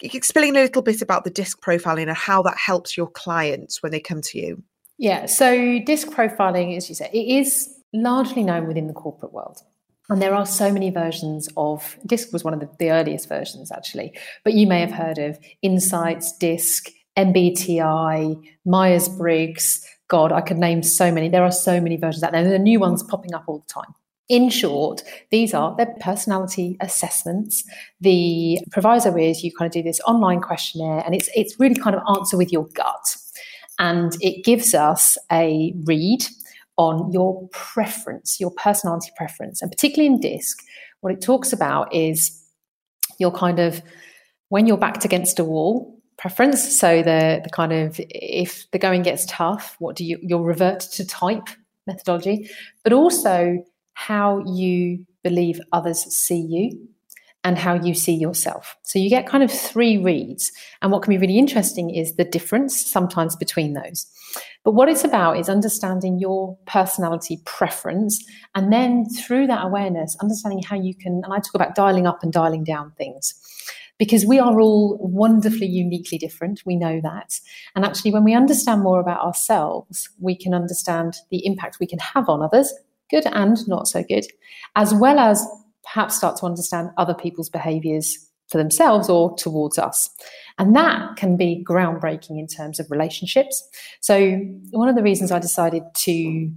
[0.02, 3.92] explain a little bit about the disc profiling and how that helps your clients when
[3.92, 4.62] they come to you.
[4.98, 9.58] Yeah, so disc profiling, as you said, it is largely known within the corporate world.
[10.10, 13.70] And there are so many versions of DISC was one of the, the earliest versions
[13.70, 14.12] actually,
[14.44, 19.86] but you may have heard of Insights, DISC, MBTI, Myers Briggs.
[20.08, 21.28] God, I could name so many.
[21.28, 22.42] There are so many versions out there.
[22.42, 23.94] There are new ones popping up all the time.
[24.30, 27.64] In short, these are their personality assessments.
[28.00, 31.96] The proviso is you kind of do this online questionnaire, and it's it's really kind
[31.96, 33.16] of answer with your gut,
[33.80, 36.24] and it gives us a read
[36.76, 40.62] on your preference, your personality preference, and particularly in DISC,
[41.00, 42.40] what it talks about is
[43.18, 43.82] your kind of
[44.48, 46.78] when you're backed against a wall preference.
[46.78, 50.78] So the the kind of if the going gets tough, what do you you'll revert
[50.78, 51.48] to type
[51.88, 52.48] methodology,
[52.84, 56.88] but also how you believe others see you
[57.42, 58.76] and how you see yourself.
[58.82, 60.52] So you get kind of three reads.
[60.82, 64.06] And what can be really interesting is the difference sometimes between those.
[64.62, 68.22] But what it's about is understanding your personality preference.
[68.54, 72.22] And then through that awareness, understanding how you can, and I talk about dialing up
[72.22, 73.34] and dialing down things.
[73.98, 76.62] Because we are all wonderfully uniquely different.
[76.64, 77.38] We know that.
[77.76, 81.98] And actually, when we understand more about ourselves, we can understand the impact we can
[81.98, 82.72] have on others
[83.10, 84.24] good and not so good,
[84.76, 85.46] as well as
[85.82, 90.10] perhaps start to understand other people's behaviors for themselves or towards us.
[90.58, 93.66] And that can be groundbreaking in terms of relationships.
[94.00, 94.32] So,
[94.70, 96.52] one of the reasons I decided to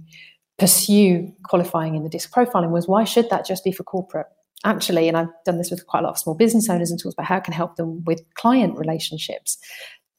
[0.58, 4.26] pursue qualifying in the disc profiling was why should that just be for corporate?
[4.64, 7.14] Actually, and I've done this with quite a lot of small business owners and talks
[7.14, 9.58] about how it can help them with client relationships.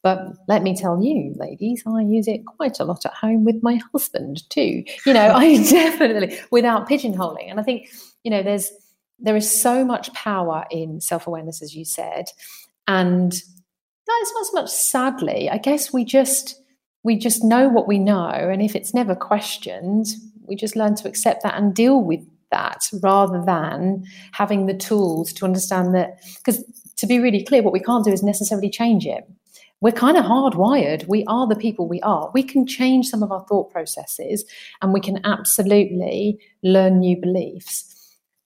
[0.06, 3.60] But let me tell you, ladies, I use it quite a lot at home with
[3.64, 4.84] my husband too.
[5.04, 7.50] You know, I definitely without pigeonholing.
[7.50, 7.88] And I think,
[8.22, 8.70] you know, there's
[9.18, 12.26] there is so much power in self-awareness, as you said.
[12.86, 15.50] And that is not so much sadly.
[15.50, 16.62] I guess we just
[17.02, 18.30] we just know what we know.
[18.30, 20.06] And if it's never questioned,
[20.46, 25.32] we just learn to accept that and deal with that rather than having the tools
[25.32, 26.62] to understand that because
[26.94, 29.28] to be really clear, what we can't do is necessarily change it
[29.80, 31.06] we're kind of hardwired.
[31.06, 32.30] We are the people we are.
[32.32, 34.44] We can change some of our thought processes
[34.80, 37.92] and we can absolutely learn new beliefs.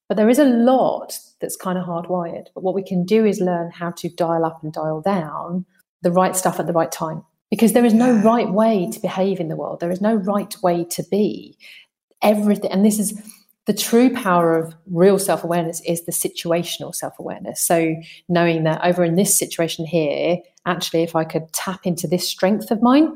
[0.09, 2.47] But there is a lot that's kind of hardwired.
[2.53, 5.65] But what we can do is learn how to dial up and dial down
[6.01, 7.23] the right stuff at the right time.
[7.49, 9.79] Because there is no right way to behave in the world.
[9.79, 11.57] There is no right way to be.
[12.21, 13.19] Everything, and this is
[13.67, 17.61] the true power of real self awareness is the situational self awareness.
[17.61, 17.95] So,
[18.27, 22.71] knowing that over in this situation here, actually, if I could tap into this strength
[22.71, 23.13] of mine,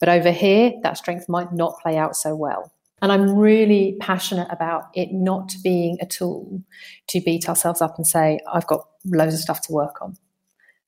[0.00, 2.72] but over here, that strength might not play out so well.
[3.00, 6.62] And I'm really passionate about it not being a tool
[7.08, 10.16] to beat ourselves up and say, I've got loads of stuff to work on.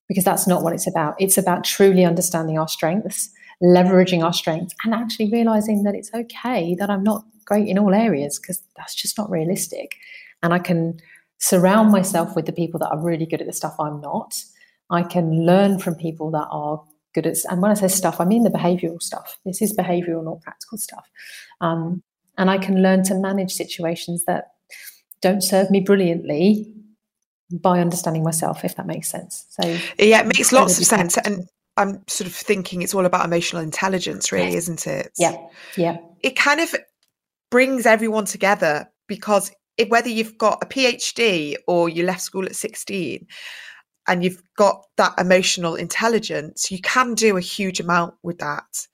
[0.08, 1.14] Because that's not what it's about.
[1.20, 3.30] It's about truly understanding our strengths,
[3.62, 7.92] leveraging our strengths, and actually realizing that it's okay that I'm not great in all
[7.92, 9.96] areas because that's just not realistic.
[10.42, 11.00] And I can
[11.38, 14.34] surround myself with the people that are really good at the stuff I'm not.
[14.90, 16.82] I can learn from people that are
[17.14, 19.38] good at, and when I say stuff, I mean the behavioral stuff.
[19.44, 21.08] This is behavioral, not practical stuff.
[21.60, 22.02] Um,
[22.38, 24.52] and I can learn to manage situations that
[25.20, 26.72] don't serve me brilliantly
[27.52, 29.44] by understanding myself, if that makes sense.
[29.50, 31.18] So yeah, it makes lots of sense.
[31.18, 34.68] And I'm sort of thinking it's all about emotional intelligence, really, yes.
[34.68, 35.12] isn't it?
[35.18, 35.36] Yeah,
[35.76, 35.98] yeah.
[36.22, 36.74] It kind of
[37.50, 39.50] brings everyone together because
[39.88, 43.26] whether you've got a PhD or you left school at 16,
[44.06, 48.86] and you've got that emotional intelligence, you can do a huge amount with that.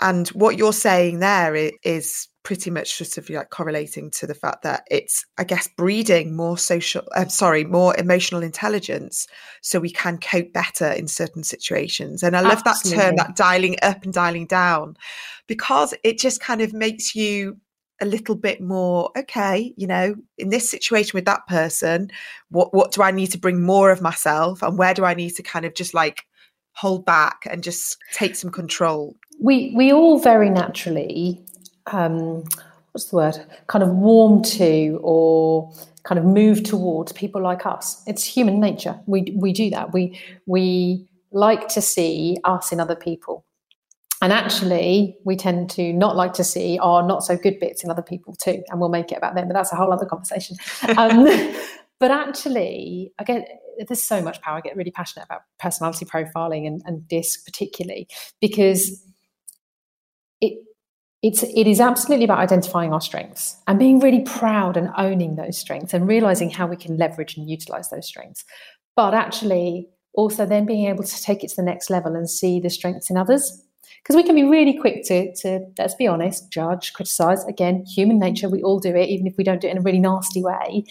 [0.00, 4.62] And what you're saying there is pretty much sort of like correlating to the fact
[4.62, 9.26] that it's, I guess, breeding more social, I'm uh, sorry, more emotional intelligence
[9.62, 12.22] so we can cope better in certain situations.
[12.22, 12.98] And I love Absolutely.
[12.98, 14.96] that term, that dialing up and dialing down,
[15.48, 17.56] because it just kind of makes you
[18.02, 22.10] a little bit more okay you know in this situation with that person
[22.50, 25.30] what what do i need to bring more of myself and where do i need
[25.30, 26.24] to kind of just like
[26.72, 31.40] hold back and just take some control we we all very naturally
[31.92, 32.42] um
[32.92, 35.72] what's the word kind of warm to or
[36.04, 40.18] kind of move towards people like us it's human nature we we do that we
[40.46, 43.44] we like to see us in other people
[44.24, 47.90] and actually, we tend to not like to see our not so good bits in
[47.90, 48.62] other people too.
[48.70, 50.56] And we'll make it about them, but that's a whole other conversation.
[50.96, 51.54] Um,
[52.00, 53.44] but actually, again,
[53.86, 54.56] there's so much power.
[54.56, 58.08] I get really passionate about personality profiling and, and DISC particularly
[58.40, 59.02] because
[60.40, 60.58] it
[61.24, 65.56] it's it is absolutely about identifying our strengths and being really proud and owning those
[65.56, 68.44] strengths and realizing how we can leverage and utilize those strengths.
[68.94, 72.60] But actually, also then being able to take it to the next level and see
[72.60, 73.64] the strengths in others
[74.02, 77.42] because we can be really quick to, to, let's be honest, judge, criticize.
[77.46, 79.80] Again, human nature, we all do it, even if we don't do it in a
[79.80, 80.84] really nasty way.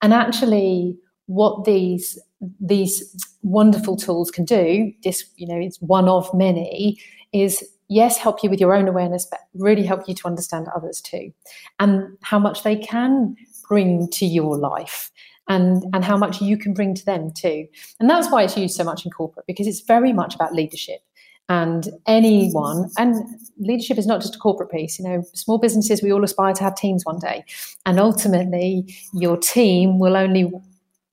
[0.00, 2.18] And actually, what these
[2.58, 6.98] these wonderful tools can do, this, you know, it's one of many,
[7.34, 11.00] is yes, help you with your own awareness, but really help you to understand others
[11.00, 11.32] too.
[11.78, 13.36] And how much they can
[13.68, 15.10] bring to your life
[15.48, 17.66] and and how much you can bring to them too
[18.00, 21.00] and that's why it's used so much in corporate because it's very much about leadership
[21.48, 23.24] and anyone and
[23.58, 26.64] leadership is not just a corporate piece you know small businesses we all aspire to
[26.64, 27.44] have teams one day
[27.84, 30.50] and ultimately your team will only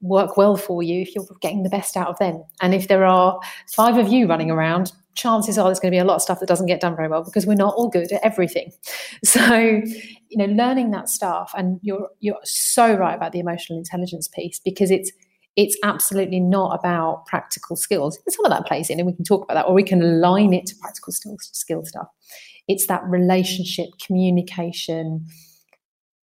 [0.02, 3.06] work well for you if you're getting the best out of them and if there
[3.06, 3.40] are
[3.74, 6.40] five of you running around chances are there's going to be a lot of stuff
[6.40, 8.72] that doesn't get done very well because we're not all good at everything
[9.24, 14.28] so you know learning that stuff and you're you're so right about the emotional intelligence
[14.28, 15.12] piece because it's
[15.56, 18.18] it's absolutely not about practical skills.
[18.28, 20.54] Some of that plays in, and we can talk about that, or we can align
[20.54, 22.08] it to practical skill, skill stuff.
[22.68, 25.28] It's that relationship, communication,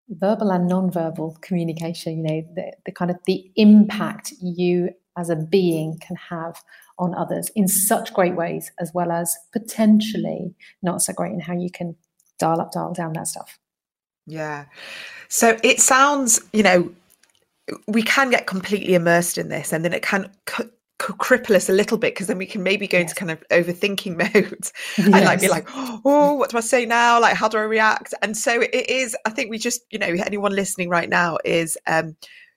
[0.09, 2.19] verbal and non-verbal communication.
[2.19, 6.63] You know, the, the kind of the impact you as a being can have
[7.01, 11.55] on others in such great ways, as well as potentially not so great in how
[11.55, 11.97] you can
[12.39, 13.59] dial up, dial down that stuff.
[14.27, 14.67] Yeah.
[15.29, 16.91] So it sounds, you know,
[17.89, 20.65] we can get completely immersed in this and then it can c-
[20.99, 24.17] cripple us a little bit because then we can maybe go into kind of overthinking
[24.35, 24.99] mode yes.
[24.99, 25.67] and like be like
[26.05, 29.17] oh what do i say now like how do i react and so it is
[29.25, 32.15] i think we just you know anyone listening right now is um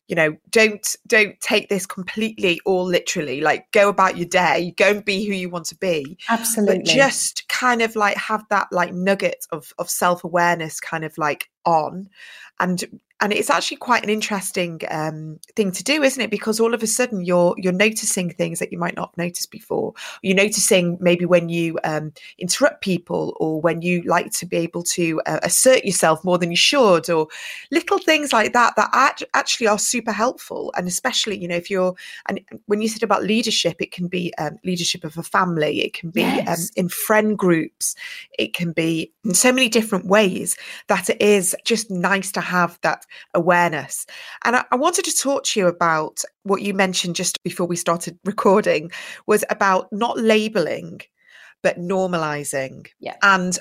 [0.08, 4.90] you know don't don't take this completely or literally like go about your day go
[4.92, 6.18] and be who you want to be.
[6.30, 6.78] Absolutely.
[6.78, 11.50] but just kind of like have that like nugget of of self-awareness kind of like
[11.66, 12.10] on
[12.60, 12.84] and
[13.24, 16.30] and it's actually quite an interesting um, thing to do, isn't it?
[16.30, 19.50] Because all of a sudden you're you're noticing things that you might not have noticed
[19.50, 19.94] before.
[20.22, 24.84] You're noticing maybe when you um, interrupt people, or when you like to be able
[24.84, 27.30] to uh, assert yourself more than you should, or
[27.72, 30.74] little things like that that actually are super helpful.
[30.76, 31.96] And especially, you know, if you're
[32.28, 35.94] and when you said about leadership, it can be um, leadership of a family, it
[35.94, 36.72] can be um, yes.
[36.72, 37.96] in friend groups,
[38.38, 40.58] it can be in so many different ways
[40.88, 44.06] that it is just nice to have that awareness.
[44.44, 47.76] And I, I wanted to talk to you about what you mentioned just before we
[47.76, 48.92] started recording
[49.28, 51.02] was about not labeling
[51.64, 52.88] but normalizing.
[53.00, 53.16] Yeah.
[53.24, 53.58] And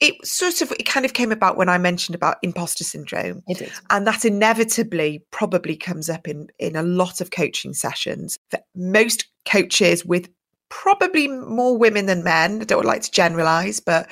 [0.00, 3.42] it sort of it kind of came about when I mentioned about imposter syndrome.
[3.46, 3.80] It is.
[3.90, 8.38] And that inevitably probably comes up in in a lot of coaching sessions.
[8.50, 10.28] That most coaches with
[10.70, 12.62] probably more women than men.
[12.62, 14.10] I don't like to generalize, but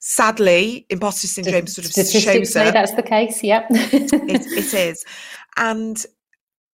[0.00, 2.74] sadly, imposter syndrome sort of shows up.
[2.74, 3.42] That's the case.
[3.42, 5.04] Yep, it, it is,
[5.56, 6.04] and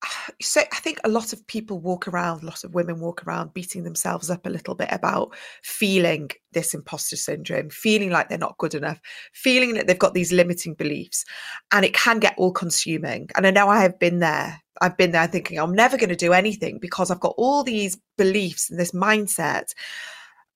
[0.04, 3.26] uh, so I think a lot of people walk around, a lot of women walk
[3.26, 8.38] around beating themselves up a little bit about feeling this imposter syndrome, feeling like they're
[8.38, 9.00] not good enough,
[9.34, 11.26] feeling that they've got these limiting beliefs.
[11.72, 13.30] And it can get all consuming.
[13.36, 14.62] And I know I have been there.
[14.82, 17.98] I've been there thinking I'm never going to do anything because I've got all these
[18.18, 19.74] beliefs and this mindset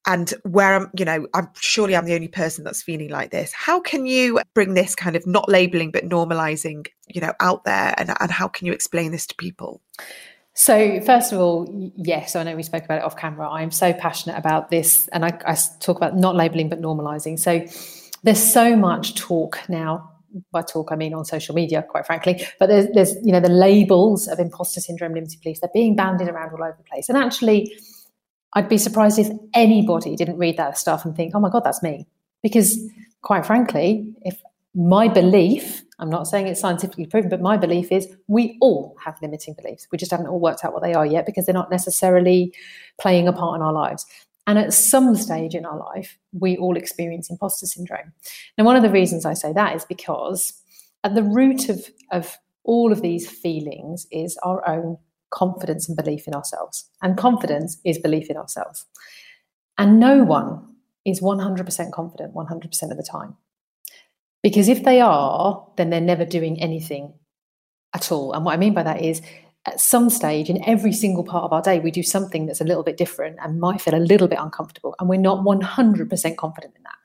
[0.05, 3.51] and where I'm, you know, I'm surely I'm the only person that's feeling like this.
[3.53, 7.93] How can you bring this kind of not labeling but normalizing, you know, out there,
[7.97, 9.81] and and how can you explain this to people?
[10.53, 13.49] So, first of all, yes, I know we spoke about it off camera.
[13.49, 17.39] I'm so passionate about this, and I, I talk about not labeling but normalizing.
[17.39, 17.65] So,
[18.23, 20.11] there's so much talk now
[20.51, 22.45] by talk I mean on social media, quite frankly.
[22.59, 26.27] But there's, there's, you know, the labels of imposter syndrome, limited beliefs, they're being bandied
[26.27, 27.09] around all over the place.
[27.09, 27.73] And actually,
[28.53, 31.83] I'd be surprised if anybody didn't read that stuff and think, oh my God, that's
[31.83, 32.07] me.
[32.41, 32.79] Because
[33.21, 34.41] quite frankly, if
[34.75, 39.17] my belief, I'm not saying it's scientifically proven, but my belief is we all have
[39.21, 39.87] limiting beliefs.
[39.91, 42.53] We just haven't all worked out what they are yet because they're not necessarily
[42.99, 44.05] playing a part in our lives.
[44.47, 48.13] And at some stage in our life, we all experience imposter syndrome.
[48.57, 50.53] Now, one of the reasons I say that is because
[51.03, 54.97] at the root of, of all of these feelings is our own
[55.31, 56.89] confidence and belief in ourselves.
[57.01, 58.85] And confidence is belief in ourselves.
[59.77, 60.65] And no one
[61.05, 63.35] is 100% confident 100% of the time.
[64.41, 67.13] Because if they are, then they're never doing anything
[67.93, 68.33] at all.
[68.33, 69.21] And what I mean by that is,
[69.65, 72.63] at some stage in every single part of our day, we do something that's a
[72.63, 74.95] little bit different and might feel a little bit uncomfortable.
[74.99, 76.95] And we're not 100% confident in that.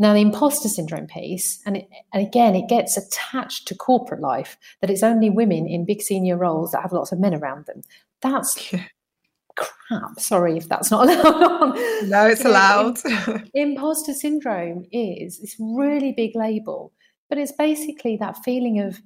[0.00, 4.56] Now, the imposter syndrome piece, and, it, and again, it gets attached to corporate life
[4.80, 7.82] that it's only women in big senior roles that have lots of men around them.
[8.22, 8.72] That's
[9.56, 10.18] crap.
[10.18, 11.74] Sorry if that's not allowed
[12.08, 12.96] No, it's allowed.
[13.54, 16.94] imposter syndrome is this really big label,
[17.28, 19.02] but it's basically that feeling of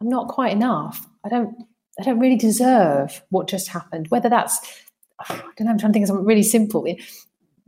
[0.00, 1.06] I'm not quite enough.
[1.26, 1.54] I don't
[2.00, 4.08] I don't really deserve what just happened.
[4.08, 4.58] Whether that's
[5.20, 6.82] I don't know, I'm trying to think of something really simple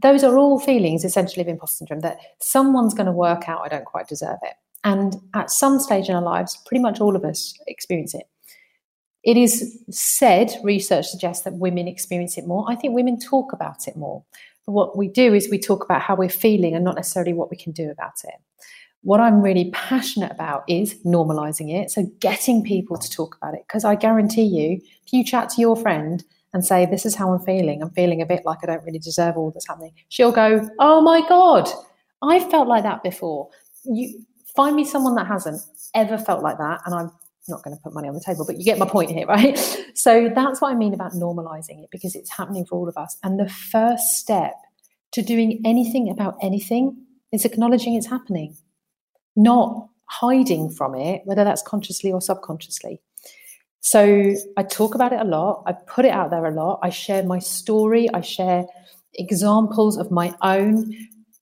[0.03, 3.69] those are all feelings essentially of imposter syndrome that someone's going to work out I
[3.69, 4.55] don't quite deserve it.
[4.85, 8.29] And at some stage in our lives, pretty much all of us experience it.
[9.25, 12.65] It is said, research suggests that women experience it more.
[12.69, 14.23] I think women talk about it more.
[14.65, 17.51] But what we do is we talk about how we're feeling and not necessarily what
[17.51, 18.35] we can do about it.
[19.03, 21.91] What I'm really passionate about is normalizing it.
[21.91, 23.65] So getting people to talk about it.
[23.67, 26.25] Because I guarantee you, if you chat to your friend
[26.57, 27.83] and say, This is how I'm feeling.
[27.83, 29.93] I'm feeling a bit like I don't really deserve all that's happening.
[30.09, 31.69] She'll go, Oh my God,
[32.23, 33.51] I felt like that before.
[33.85, 34.25] You
[34.57, 35.61] find me someone that hasn't
[35.95, 36.81] ever felt like that.
[36.87, 37.11] And I'm
[37.47, 39.59] not going to put money on the table, but you get my point here, right?
[39.95, 43.19] So that's what I mean about normalizing it because it's happening for all of us.
[43.23, 44.55] And the first step
[45.13, 46.97] to doing anything about anything
[47.33, 48.57] is acknowledging it's happening,
[49.37, 53.03] not hiding from it, whether that's consciously or subconsciously.
[53.87, 55.63] So I talk about it a lot.
[55.65, 56.81] I put it out there a lot.
[56.83, 58.11] I share my story.
[58.13, 58.67] I share
[59.15, 60.93] examples of my own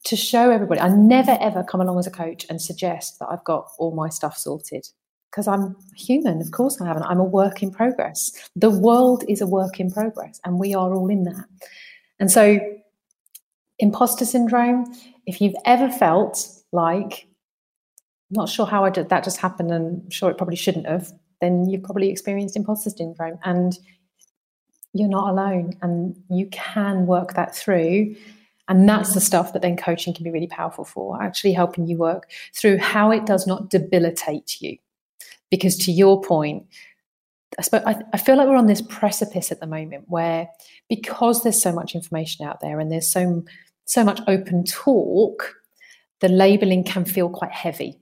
[0.04, 0.78] to show everybody.
[0.78, 4.11] I never ever come along as a coach and suggest that I've got all my
[4.11, 4.87] stuff sorted
[5.30, 6.42] because I'm human.
[6.42, 7.04] Of course I haven't.
[7.04, 8.30] I'm a work in progress.
[8.54, 11.46] The world is a work in progress and we are all in that.
[12.20, 12.59] And so,
[13.78, 14.85] imposter syndrome,
[15.24, 17.26] if you've ever felt like,
[18.30, 21.11] not sure how I did that just happened and I'm sure it probably shouldn't have,
[21.44, 23.78] then you've probably experienced imposter syndrome and
[24.94, 28.16] you're not alone and you can work that through.
[28.66, 31.98] And that's the stuff that then coaching can be really powerful for actually helping you
[31.98, 34.78] work through how it does not debilitate you.
[35.50, 36.66] Because to your point
[37.72, 40.48] I, feel like we're on this precipice at the moment where
[40.88, 43.44] because there's so much information out there and there's so
[43.85, 45.54] so much open talk
[46.20, 48.00] the labeling can feel quite heavy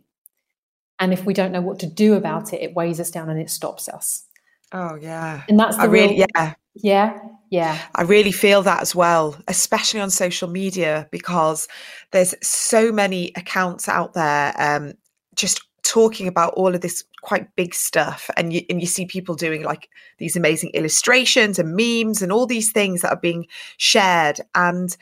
[1.03, 3.41] and if we don't know what to do about it, it weighs us down and
[3.41, 4.25] it stops us.
[4.71, 5.43] Oh yeah.
[5.49, 6.55] And that's the I really real, yeah.
[6.77, 7.19] Yeah.
[7.51, 7.79] Yeah.
[7.97, 11.67] I really feel that as well, especially on social media, because
[12.13, 14.93] there's so many accounts out there um,
[15.35, 19.35] just talking about all of this quite big stuff and you and you see people
[19.35, 19.89] doing like
[20.19, 23.45] these amazing illustrations and memes and all these things that are being
[23.77, 24.97] shared and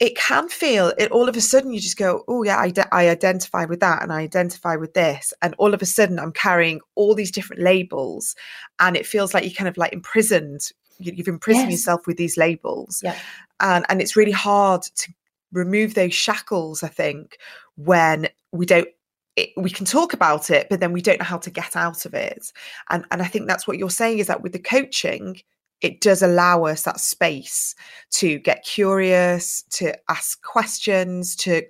[0.00, 3.08] it can feel it all of a sudden you just go oh yeah I, I
[3.08, 6.80] identify with that and i identify with this and all of a sudden i'm carrying
[6.96, 8.34] all these different labels
[8.80, 10.62] and it feels like you're kind of like imprisoned
[10.98, 11.80] you've imprisoned yes.
[11.80, 13.16] yourself with these labels yeah.
[13.60, 15.12] and and it's really hard to
[15.52, 17.38] remove those shackles i think
[17.76, 18.88] when we don't
[19.36, 22.04] it, we can talk about it but then we don't know how to get out
[22.04, 22.52] of it
[22.90, 25.40] and and i think that's what you're saying is that with the coaching
[25.80, 27.74] it does allow us that space
[28.10, 31.62] to get curious, to ask questions, to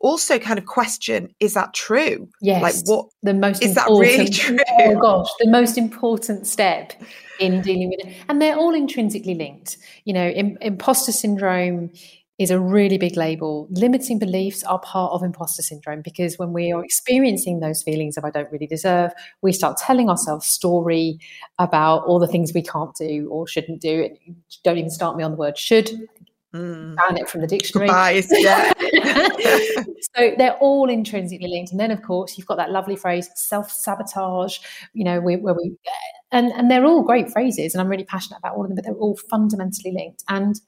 [0.00, 2.28] also kind of question, is that true?
[2.40, 2.62] Yes.
[2.62, 4.58] Like what the most is that really oh, true?
[4.80, 6.94] Oh gosh, the most important step
[7.38, 8.16] in dealing with it.
[8.28, 9.76] And they're all intrinsically linked.
[10.04, 11.90] You know, Im- imposter syndrome
[12.38, 13.66] is a really big label.
[13.70, 18.24] Limiting beliefs are part of imposter syndrome because when we are experiencing those feelings of
[18.24, 19.12] I don't really deserve,
[19.42, 21.18] we start telling ourselves story
[21.58, 24.08] about all the things we can't do or shouldn't do.
[24.62, 25.90] Don't even start me on the word should.
[26.54, 26.96] Mm.
[26.96, 27.88] Ban it from the dictionary.
[27.88, 28.72] Goodbyes, yeah.
[30.16, 31.72] so they're all intrinsically linked.
[31.72, 34.58] And then, of course, you've got that lovely phrase self sabotage,
[34.94, 35.76] you know, where, where we,
[36.32, 37.74] and, and they're all great phrases.
[37.74, 40.24] And I'm really passionate about all of them, but they're all fundamentally linked.
[40.28, 40.58] And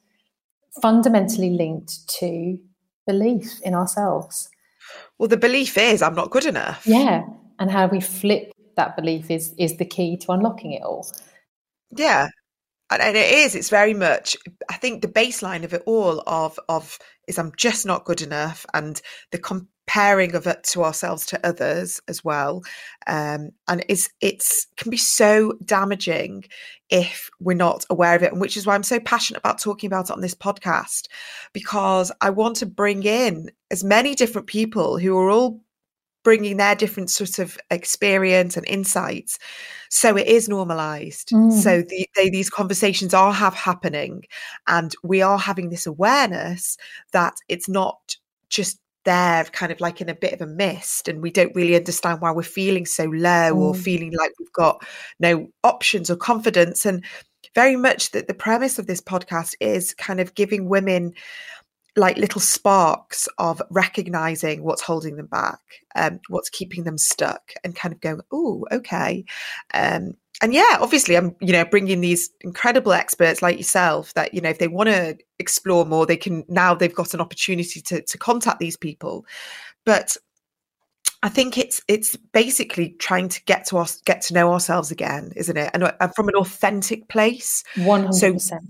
[0.81, 2.59] fundamentally linked to
[3.07, 4.49] belief in ourselves.
[5.19, 6.87] Well, the belief is I'm not good enough.
[6.87, 7.25] Yeah.
[7.59, 11.07] And how we flip that belief is is the key to unlocking it all.
[11.91, 12.29] Yeah.
[12.93, 14.37] And, and it is, it's very much
[14.69, 16.99] I think the baseline of it all of of
[17.29, 19.01] is I'm just not good enough and
[19.31, 19.39] the
[19.91, 22.63] comparing of it to ourselves to others as well.
[23.07, 26.45] Um, and it's it's can be so damaging
[26.91, 29.89] if we're not aware of it, and which is why I'm so passionate about talking
[29.89, 31.09] about it on this podcast,
[31.53, 35.61] because I want to bring in as many different people who are all
[36.23, 39.39] bringing their different sort of experience and insights
[39.89, 41.51] so it is normalized mm.
[41.51, 44.23] so the, they, these conversations are have happening
[44.67, 46.77] and we are having this awareness
[47.13, 48.17] that it's not
[48.51, 51.77] just there kind of like in a bit of a mist and we don't really
[51.77, 53.57] understand why we're feeling so low mm.
[53.57, 54.85] or feeling like we've got
[55.19, 57.05] no options or confidence and
[57.55, 61.13] very much that the premise of this podcast is kind of giving women
[61.97, 65.61] like little sparks of recognizing what's holding them back
[65.97, 69.25] um, what's keeping them stuck and kind of going oh okay
[69.75, 74.41] um, and yeah, obviously, I'm you know bringing these incredible experts like yourself that you
[74.41, 78.03] know if they want to explore more, they can now they've got an opportunity to
[78.03, 79.27] to contact these people.
[79.85, 80.17] But
[81.23, 85.33] I think it's it's basically trying to get to us get to know ourselves again,
[85.37, 85.71] isn't it?
[85.75, 87.63] And, and from an authentic place.
[87.77, 88.63] One hundred percent.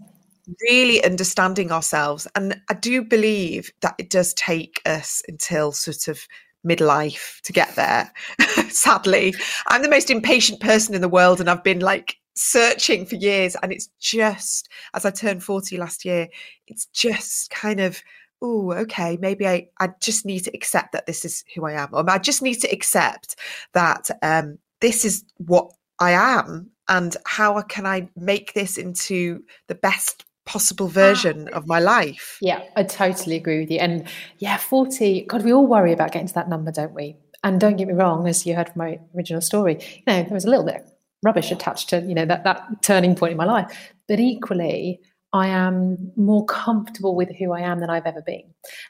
[0.63, 6.27] Really understanding ourselves, and I do believe that it does take us until sort of
[6.67, 8.13] midlife to get there.
[8.69, 9.35] Sadly,
[9.67, 13.57] I'm the most impatient person in the world, and I've been like searching for years.
[13.63, 16.29] And it's just as I turned 40 last year,
[16.67, 18.01] it's just kind of,
[18.43, 21.91] oh, okay, maybe I, I just need to accept that this is who I am,
[21.93, 23.37] or I just need to accept
[23.75, 26.71] that um, this is what I am.
[26.89, 32.39] And how can I make this into the best possible ah, version of my life.
[32.41, 33.79] Yeah, I totally agree with you.
[33.79, 37.17] And yeah, 40, God, we all worry about getting to that number, don't we?
[37.43, 40.35] And don't get me wrong, as you heard from my original story, you know, there
[40.35, 43.39] was a little bit of rubbish attached to, you know, that, that turning point in
[43.39, 43.95] my life.
[44.09, 45.01] But equally,
[45.33, 48.43] I am more comfortable with who I am than I've ever been.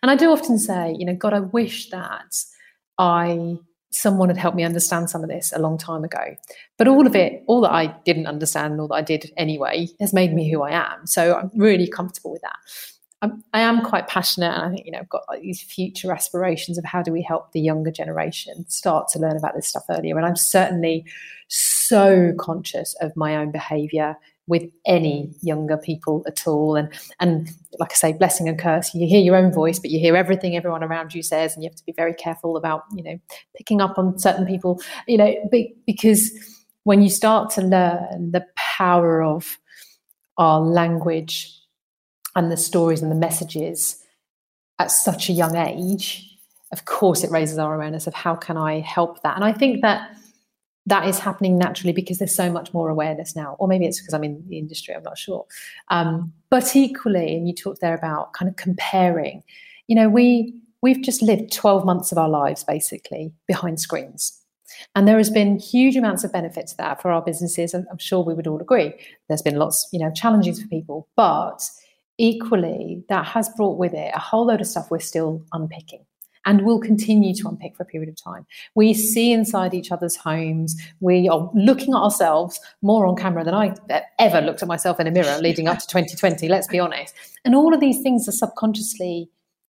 [0.03, 2.35] And I do often say, you know, God, I wish that
[2.99, 3.59] I
[3.91, 6.37] someone had helped me understand some of this a long time ago.
[6.79, 9.89] But all of it, all that I didn't understand and all that I did anyway,
[9.99, 11.07] has made me who I am.
[11.07, 12.57] So I'm really comfortable with that.
[13.23, 16.11] I'm, I am quite passionate, and I think you know I've got like these future
[16.11, 19.85] aspirations of how do we help the younger generation start to learn about this stuff
[19.91, 20.17] earlier.
[20.17, 21.05] And I'm certainly
[21.49, 24.17] so conscious of my own behaviour
[24.51, 26.77] with any younger people at all.
[26.77, 27.49] And and
[27.79, 28.93] like I say, blessing and curse.
[28.95, 31.71] You hear your own voice, but you hear everything everyone around you says, and you
[31.71, 33.19] have to be very careful about you know
[33.57, 34.83] picking up on certain people.
[35.07, 35.35] You know,
[35.87, 36.33] because
[36.83, 39.59] when you start to learn the power of
[40.37, 41.57] our language
[42.35, 44.03] and the stories and the messages
[44.79, 46.27] at such a young age,
[46.73, 49.37] of course, it raises our awareness of how can I help that.
[49.37, 50.11] And I think that
[50.87, 54.15] that is happening naturally because there's so much more awareness now, or maybe it's because
[54.15, 55.45] I'm in the industry, I'm not sure.
[55.89, 59.43] Um, but equally, and you talked there about kind of comparing,
[59.87, 64.37] you know, we we've just lived 12 months of our lives basically behind screens.
[64.95, 67.75] And there has been huge amounts of benefit to that for our businesses.
[67.75, 68.95] And I'm sure we would all agree.
[69.29, 71.69] There's been lots, you know, challenges for people, but
[72.19, 76.05] equally, that has brought with it a whole load of stuff we're still unpicking
[76.47, 78.47] and will continue to unpick for a period of time.
[78.75, 80.77] We see inside each other's homes.
[81.01, 83.75] We are looking at ourselves more on camera than I
[84.19, 87.15] ever looked at myself in a mirror leading up to 2020, let's be honest.
[87.45, 89.29] And all of these things are subconsciously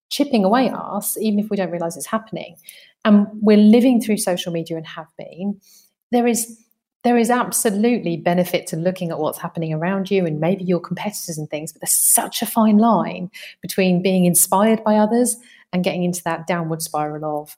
[0.09, 2.55] chipping away at us, even if we don't realize it's happening.
[3.05, 5.59] And we're living through social media and have been.
[6.11, 6.59] There is
[7.03, 11.37] there is absolutely benefit to looking at what's happening around you and maybe your competitors
[11.37, 15.37] and things, but there's such a fine line between being inspired by others
[15.71, 17.57] and getting into that downward spiral of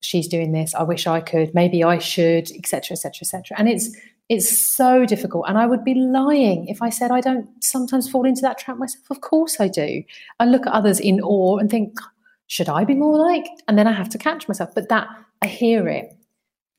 [0.00, 3.96] she's doing this i wish i could maybe i should etc etc etc and it's
[4.28, 5.44] It's so difficult.
[5.48, 8.78] And I would be lying if I said I don't sometimes fall into that trap
[8.78, 9.10] myself.
[9.10, 10.02] Of course I do.
[10.40, 11.98] I look at others in awe and think,
[12.46, 13.44] should I be more like?
[13.66, 14.70] And then I have to catch myself.
[14.74, 15.06] But that,
[15.42, 16.16] I hear it.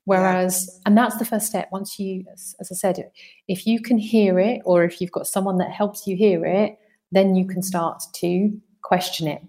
[0.04, 0.80] Whereas, yeah.
[0.86, 1.68] and that's the first step.
[1.70, 3.10] Once you, as, as I said,
[3.46, 6.76] if you can hear it, or if you've got someone that helps you hear it,
[7.12, 8.50] then you can start to
[8.82, 9.42] question it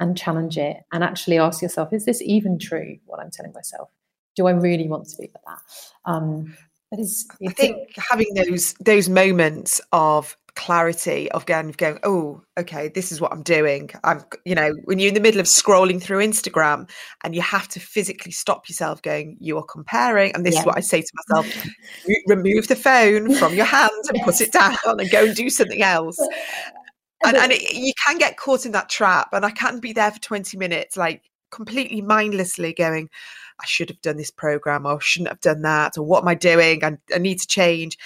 [0.00, 3.90] and challenge it and actually ask yourself, is this even true, what I'm telling myself?
[4.36, 6.10] Do I really want to be like that?
[6.10, 6.56] Um,
[6.90, 12.42] but it's, it's I think having those those moments of clarity of going, going, oh,
[12.58, 13.90] okay, this is what I'm doing.
[14.04, 16.88] I'm, you know, when you're in the middle of scrolling through Instagram
[17.22, 20.32] and you have to physically stop yourself going, you are comparing.
[20.34, 20.60] And this yeah.
[20.60, 21.66] is what I say to myself
[22.28, 24.24] remove the phone from your hand and yes.
[24.24, 26.18] put it down and go and do something else.
[27.26, 29.28] And, and it, you can get caught in that trap.
[29.32, 33.08] And I can't be there for 20 minutes, like completely mindlessly going,
[33.60, 36.34] I should have done this program or shouldn't have done that or what am I
[36.34, 36.84] doing?
[36.84, 37.98] I, I need to change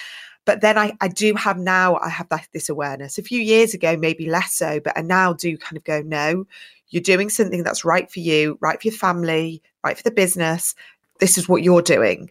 [0.49, 3.75] but then I, I do have now i have that this awareness a few years
[3.75, 6.47] ago maybe less so but i now do kind of go no
[6.89, 10.75] you're doing something that's right for you right for your family right for the business
[11.21, 12.31] this is what you're doing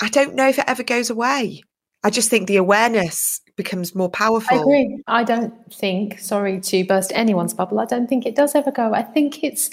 [0.00, 1.62] i don't know if it ever goes away
[2.04, 6.84] i just think the awareness becomes more powerful i agree i don't think sorry to
[6.84, 9.70] burst anyone's bubble i don't think it does ever go i think it's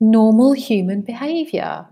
[0.00, 1.86] normal human behavior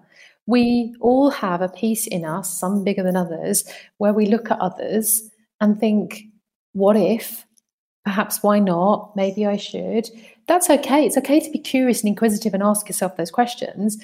[0.46, 3.64] we all have a piece in us, some bigger than others,
[3.98, 5.30] where we look at others
[5.60, 6.24] and think,
[6.72, 7.46] what if?
[8.04, 9.14] Perhaps why not?
[9.14, 10.08] Maybe I should.
[10.48, 11.06] That's okay.
[11.06, 13.96] It's okay to be curious and inquisitive and ask yourself those questions,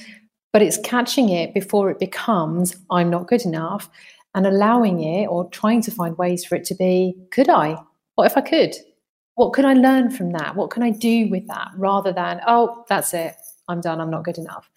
[0.52, 3.90] but it's catching it before it becomes, I'm not good enough,
[4.38, 7.76] and allowing it or trying to find ways for it to be, could I?
[8.14, 8.72] What if I could?
[9.34, 10.54] What can I learn from that?
[10.54, 13.34] What can I do with that rather than, oh, that's it.
[13.66, 14.00] I'm done.
[14.00, 14.70] I'm not good enough.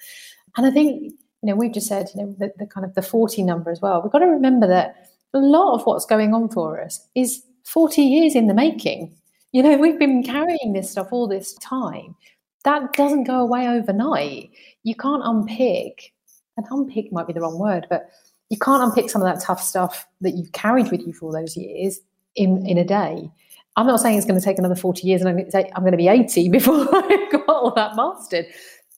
[0.57, 3.03] And I think, you know, we've just said, you know, the, the kind of the
[3.03, 4.01] 40 number as well.
[4.01, 8.01] We've got to remember that a lot of what's going on for us is 40
[8.01, 9.15] years in the making.
[9.51, 12.15] You know, we've been carrying this stuff all this time.
[12.63, 14.49] That doesn't go away overnight.
[14.81, 16.13] You can't unpick,
[16.57, 18.09] and unpick might be the wrong word, but
[18.51, 21.31] you can't unpick some of that tough stuff that you've carried with you for all
[21.31, 22.01] those years
[22.35, 23.31] in, in a day.
[23.77, 25.71] I'm not saying it's going to take another 40 years and I'm going to, say,
[25.73, 28.45] I'm going to be 80 before I've got all that mastered.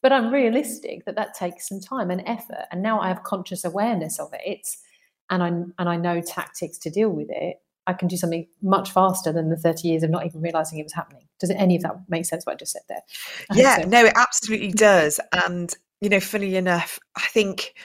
[0.02, 2.66] But I'm realistic that that takes some time and effort.
[2.72, 4.68] And now I have conscious awareness of it
[5.30, 8.92] and I and I know tactics to deal with it, I can do something much
[8.92, 11.28] faster than the 30 years of not even realizing it was happening.
[11.40, 13.02] Does any of that make sense what I just said there?
[13.54, 13.88] Yeah, so.
[13.88, 15.20] no, it absolutely does.
[15.46, 17.76] And you know, funny enough, I think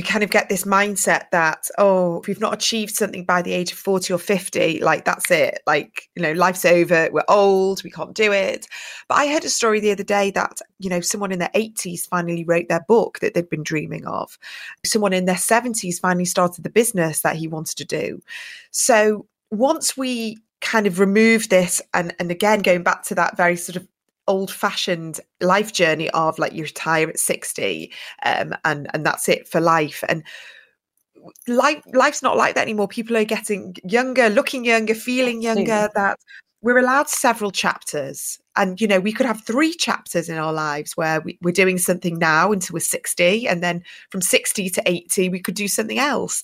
[0.00, 3.52] we kind of get this mindset that oh if we've not achieved something by the
[3.52, 5.60] age of 40 or 50 like that's it.
[5.66, 7.10] Like you know life's over.
[7.12, 7.84] We're old.
[7.84, 8.66] We can't do it.
[9.08, 12.08] But i heard a story the other day that you know someone in their 80s
[12.08, 14.38] finally wrote their book that they'd been dreaming of.
[14.86, 18.22] Someone in their 70s finally started the business that he wanted to do.
[18.70, 23.56] So once we kind of remove this and and again going back to that very
[23.56, 23.86] sort of
[24.30, 27.92] old fashioned life journey of like you retire at 60
[28.24, 30.04] um, and and that's it for life.
[30.08, 30.22] And
[31.48, 32.88] life life's not like that anymore.
[32.88, 36.18] People are getting younger looking younger feeling younger that
[36.62, 38.38] we're allowed several chapters.
[38.56, 41.78] And you know we could have three chapters in our lives where we, are doing
[41.78, 45.98] something now until we're 60 and then from 60 to 80 we could do something
[45.98, 46.42] else.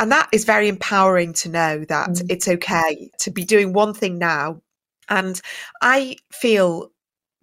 [0.00, 2.26] And that is very empowering to know that mm.
[2.28, 4.60] it's okay to be doing one thing now.
[5.08, 5.40] And
[5.82, 6.90] i feel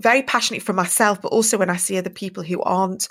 [0.01, 3.07] very passionate for myself, but also when I see other people who aren't,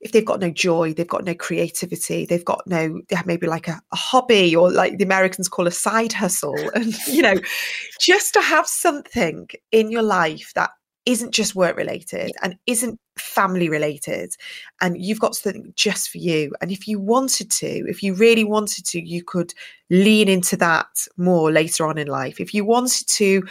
[0.00, 3.46] if they've got no joy, they've got no creativity, they've got no, they have maybe
[3.46, 6.56] like a, a hobby or like the Americans call a side hustle.
[6.74, 7.36] And, you know,
[8.00, 10.70] just to have something in your life that
[11.06, 14.34] isn't just work related and isn't family related
[14.80, 16.52] and you've got something just for you.
[16.60, 19.52] And if you wanted to if you really wanted to you could
[19.90, 22.40] lean into that more later on in life.
[22.40, 23.46] If you wanted to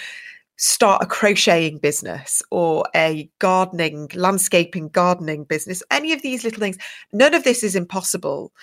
[0.63, 6.77] start a crocheting business or a gardening, landscaping gardening business, any of these little things,
[7.11, 8.53] none of this is impossible.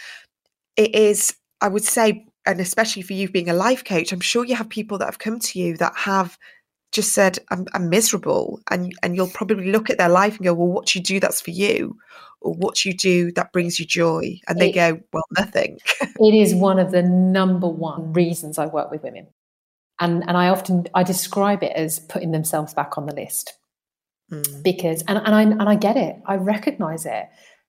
[0.79, 4.47] It is, I would say, and especially for you being a life coach, I'm sure
[4.47, 6.39] you have people that have come to you that have
[6.91, 8.61] just said, I'm, I'm miserable.
[8.71, 11.21] And, and you'll probably look at their life and go, Well, what do you do
[11.21, 11.99] that's for you?
[12.41, 14.41] Or what you do that brings you joy?
[14.49, 15.79] And they it, go, Well, nothing.
[16.01, 19.27] it is one of the number one reasons I work with women
[20.01, 23.55] and and I often I describe it as putting themselves back on the list.
[24.31, 24.63] Mm.
[24.63, 26.17] because and and I and I get it.
[26.27, 27.27] I recognize it.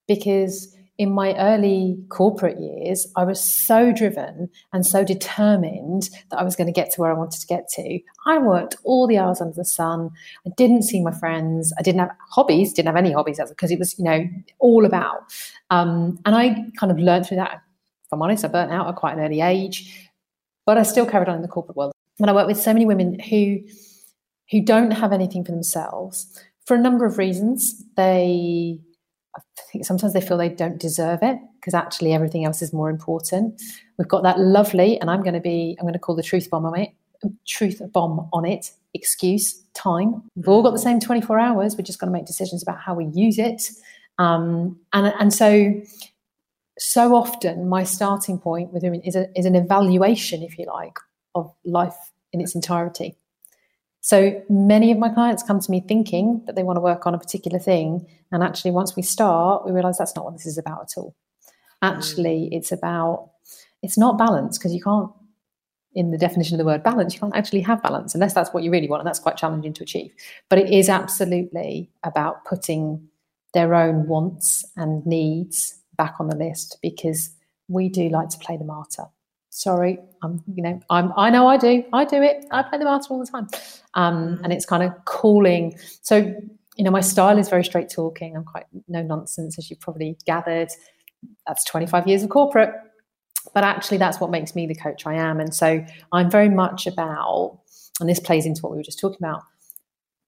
[0.08, 6.44] Because in my early corporate years I was so driven and so determined that I
[6.44, 8.00] was going to get to where I wanted to get to.
[8.28, 10.12] I worked all the hours under the sun.
[10.46, 11.74] I didn't see my friends.
[11.80, 14.24] I didn't have hobbies didn't have any hobbies because it was you know
[14.60, 15.34] all about.
[15.72, 17.54] Um, and I kind of learned through that.
[18.06, 20.10] If I'm honest, I burnt out at quite an early age,
[20.68, 21.91] but I still carried on in the corporate world.
[22.22, 23.60] And I work with so many women who
[24.50, 26.28] who don't have anything for themselves
[26.66, 27.84] for a number of reasons.
[27.96, 28.80] They
[29.36, 29.42] I
[29.72, 33.62] think sometimes they feel they don't deserve it because actually everything else is more important.
[33.98, 36.50] We've got that lovely, and I'm going to be, I'm going to call the truth
[36.50, 36.90] bomb on it,
[37.48, 40.24] truth bomb on it, excuse, time.
[40.36, 41.78] We've all got the same 24 hours.
[41.78, 43.70] We're just going to make decisions about how we use it.
[44.18, 45.82] Um, and, and so,
[46.78, 50.98] so often my starting point with women is, a, is an evaluation, if you like,
[51.36, 53.16] of life in its entirety.
[54.02, 57.14] So many of my clients come to me thinking that they want to work on
[57.14, 58.08] a particular thing.
[58.32, 61.16] And actually, once we start, we realize that's not what this is about at all.
[61.84, 62.58] Actually, mm.
[62.58, 63.30] it's about,
[63.84, 65.12] it's not balance because you can't,
[65.94, 68.64] in the definition of the word balance, you can't actually have balance unless that's what
[68.64, 69.02] you really want.
[69.02, 70.12] And that's quite challenging to achieve.
[70.50, 73.08] But it is absolutely about putting
[73.54, 77.30] their own wants and needs back on the list because
[77.68, 79.06] we do like to play the martyr
[79.54, 81.84] sorry i'm you know i'm i know i do.
[81.94, 82.46] I do it.
[82.52, 83.48] I play the martyr all the time.
[83.94, 85.78] Um, and it's kind of calling.
[86.02, 86.16] So
[86.78, 88.36] you know my style is very straight talking.
[88.36, 90.70] I'm quite no nonsense as you've probably gathered.
[91.46, 92.74] That's 25 years of corporate.
[93.54, 95.40] But actually that's what makes me the coach i am.
[95.40, 97.60] And so i'm very much about
[98.00, 99.44] and this plays into what we were just talking about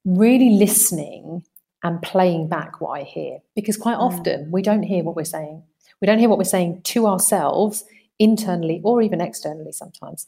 [0.05, 1.43] really listening
[1.81, 3.39] and playing back what i hear.
[3.55, 4.01] Because quite mm.
[4.01, 5.63] often we don't hear what we're saying.
[6.01, 7.85] We don't hear what we're saying to ourselves
[8.19, 10.27] internally or even externally sometimes.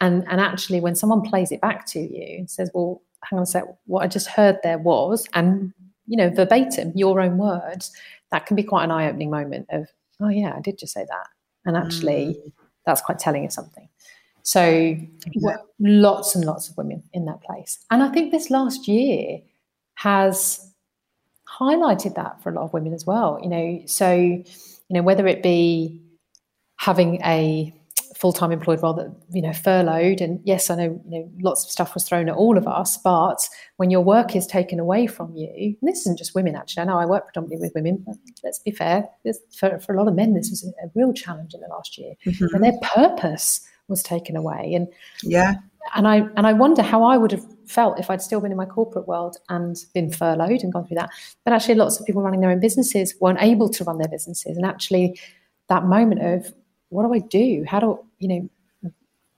[0.00, 3.42] And, and actually, when someone plays it back to you and says, well, hang on
[3.42, 5.72] a sec, what I just heard there was, and,
[6.06, 7.92] you know, verbatim, your own words,
[8.32, 9.88] that can be quite an eye opening moment of,
[10.20, 11.26] oh, yeah, I did just say that.
[11.66, 12.52] And actually, mm.
[12.86, 13.88] that's quite telling of something.
[14.42, 15.56] So, yeah.
[15.78, 17.78] lots and lots of women in that place.
[17.90, 19.40] And I think this last year
[19.94, 20.72] has
[21.46, 23.38] highlighted that for a lot of women as well.
[23.42, 24.44] You know, so, you
[24.88, 26.00] know, whether it be
[26.80, 27.74] having a
[28.16, 30.20] full-time employed role that you know furloughed.
[30.20, 32.98] And yes i know you know lots of stuff was thrown at all of us
[32.98, 36.84] but when your work is taken away from you this isn't just women actually i
[36.84, 39.08] know i work predominantly with women but let's be fair
[39.58, 41.96] for, for a lot of men this was a, a real challenge in the last
[41.96, 42.12] year.
[42.26, 42.54] Mm-hmm.
[42.54, 44.72] and their purpose was taken away.
[44.74, 44.88] And
[45.22, 45.54] yeah.
[45.94, 48.56] and i and i wonder how i would have felt if i'd still been in
[48.56, 51.10] my corporate world and been furloughed and gone through that.
[51.44, 54.56] But actually lots of people running their own businesses weren't able to run their businesses.
[54.56, 55.18] And actually
[55.68, 56.52] that moment of
[56.90, 57.64] what do I do?
[57.66, 58.48] How do you know?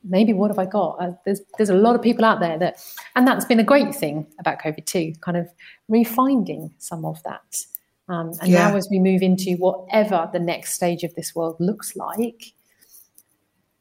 [0.04, 0.96] Maybe what have I got?
[1.00, 2.84] Uh, there's there's a lot of people out there that,
[3.14, 5.48] and that's been a great thing about COVID too, kind of
[5.88, 7.64] refinding some of that.
[8.08, 8.68] Um, and yeah.
[8.68, 12.52] now as we move into whatever the next stage of this world looks like,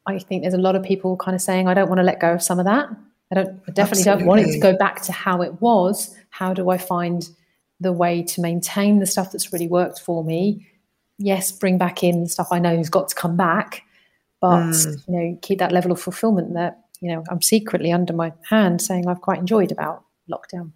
[0.05, 2.19] I think there's a lot of people kind of saying, I don't want to let
[2.19, 2.89] go of some of that.
[3.32, 4.19] I don't I definitely Absolutely.
[4.19, 6.15] don't want it to go back to how it was.
[6.30, 7.28] How do I find
[7.80, 10.67] the way to maintain the stuff that's really worked for me
[11.22, 13.84] yes, bring back in stuff I know has got to come back,
[14.39, 15.07] but mm.
[15.07, 18.82] you know, keep that level of fulfillment that you know I'm secretly under my hand
[18.82, 20.72] saying I've quite enjoyed about lockdown.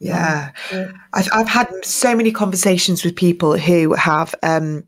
[0.00, 0.92] Yeah, yeah.
[1.14, 4.84] I've I've had so many conversations with people who have um,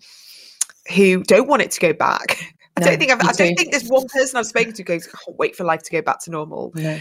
[0.94, 2.38] who don't want it to go back.
[2.76, 5.04] I no, don't think I've, I don't think there's one person I've spoken to goes,
[5.04, 6.70] can't wait for life to go back to normal.
[6.76, 7.00] No.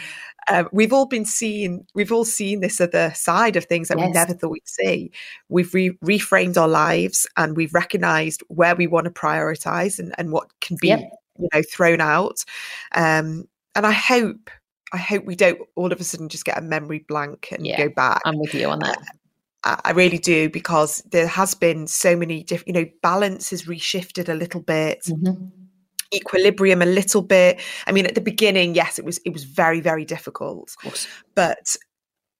[0.50, 4.08] Um, we've all been seeing, we've all seen this other side of things that yes.
[4.08, 5.12] we never thought we'd see.
[5.50, 10.32] We've re- reframed our lives and we've recognized where we want to prioritize and, and
[10.32, 11.02] what can be, yep.
[11.38, 12.46] you know, thrown out.
[12.94, 14.50] Um, and I hope,
[14.94, 17.78] I hope we don't all of a sudden just get a memory blank and yeah,
[17.78, 18.22] go back.
[18.26, 19.00] I'm with you on that.
[19.64, 23.64] Uh, I really do because there has been so many different, you know, balance has
[23.64, 25.04] reshifted a little bit.
[25.06, 25.66] Mm-hmm
[26.14, 27.60] equilibrium a little bit.
[27.86, 30.76] I mean, at the beginning, yes, it was it was very very difficult,
[31.36, 31.76] but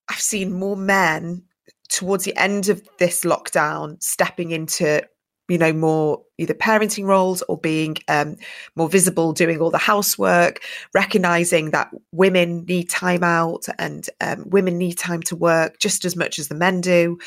[0.10, 1.44] I've seen more men
[1.90, 5.02] towards the end of this lockdown stepping into
[5.48, 8.36] you know more either parenting roles or being um,
[8.76, 10.62] more visible doing all the housework
[10.94, 16.16] recognizing that women need time out and um, women need time to work just as
[16.16, 17.18] much as the men do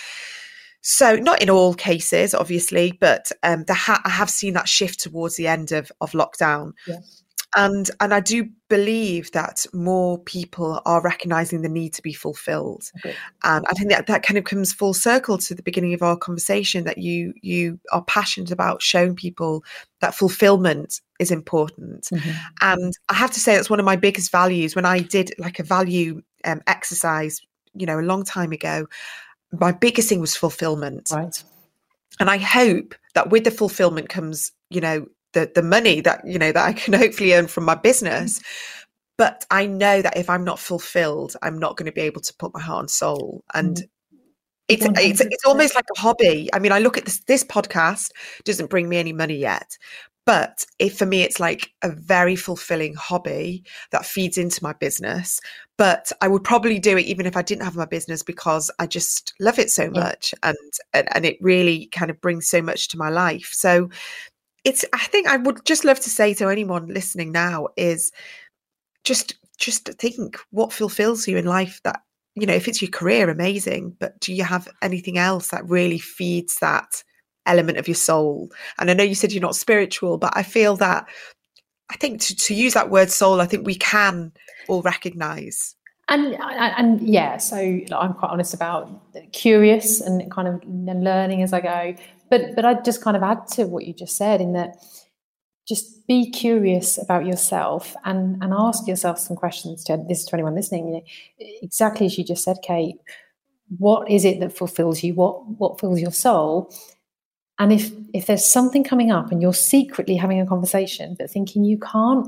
[0.83, 5.37] so, not in all cases, obviously, but um, ha- I have seen that shift towards
[5.37, 6.73] the end of, of lockdown.
[7.57, 12.85] And and I do believe that more people are recognizing the need to be fulfilled.
[12.99, 13.17] Okay.
[13.43, 16.17] And I think that that kind of comes full circle to the beginning of our
[16.17, 19.65] conversation that you you are passionate about showing people
[20.01, 22.07] that fulfillment is important.
[22.13, 22.31] Mm-hmm.
[22.61, 25.59] And I have to say that's one of my biggest values when I did like
[25.59, 27.41] a value um, exercise,
[27.75, 28.87] you know, a long time ago
[29.53, 31.11] my biggest thing was fulfillment.
[31.13, 31.43] Right.
[32.19, 36.39] And I hope that with the fulfillment comes, you know, the the money that, you
[36.39, 38.41] know, that I can hopefully earn from my business.
[39.17, 42.35] But I know that if I'm not fulfilled, I'm not going to be able to
[42.39, 43.45] put my heart and soul.
[43.53, 43.89] And mm.
[44.69, 46.49] it's, it's it's almost like a hobby.
[46.53, 48.13] I mean, I look at this this podcast
[48.45, 49.77] doesn't bring me any money yet,
[50.27, 55.41] But if for me, it's like a very fulfilling hobby that feeds into my business.
[55.79, 58.87] But I would probably do it even if I didn't have my business because I
[58.87, 60.57] just love it so much and,
[60.93, 63.51] and and it really kind of brings so much to my life.
[63.53, 63.89] So
[64.65, 68.13] it's I think I would just love to say to anyone listening now is
[69.05, 72.03] just just think what fulfills you in life that
[72.35, 75.99] you know if it's your career amazing but do you have anything else that really
[75.99, 77.03] feeds that
[77.47, 78.51] element of your soul.
[78.79, 81.07] And i know you said you're not spiritual but i feel that
[81.91, 84.33] i think to, to use that word soul i think we can
[84.69, 85.75] all recognize.
[86.09, 88.91] And uh, and yeah so i'm quite honest about
[89.33, 91.95] curious and kind of learning as i go.
[92.31, 94.77] But but i'd just kind of add to what you just said in that
[95.69, 100.35] just be curious about yourself and, and ask yourself some questions to this is to
[100.35, 101.03] anyone listening you know,
[101.63, 102.97] exactly as you just said kate
[103.79, 105.15] what is it that fulfills you?
[105.15, 106.73] What what fills your soul
[107.61, 111.63] and if if there's something coming up and you're secretly having a conversation but thinking
[111.63, 112.27] you can't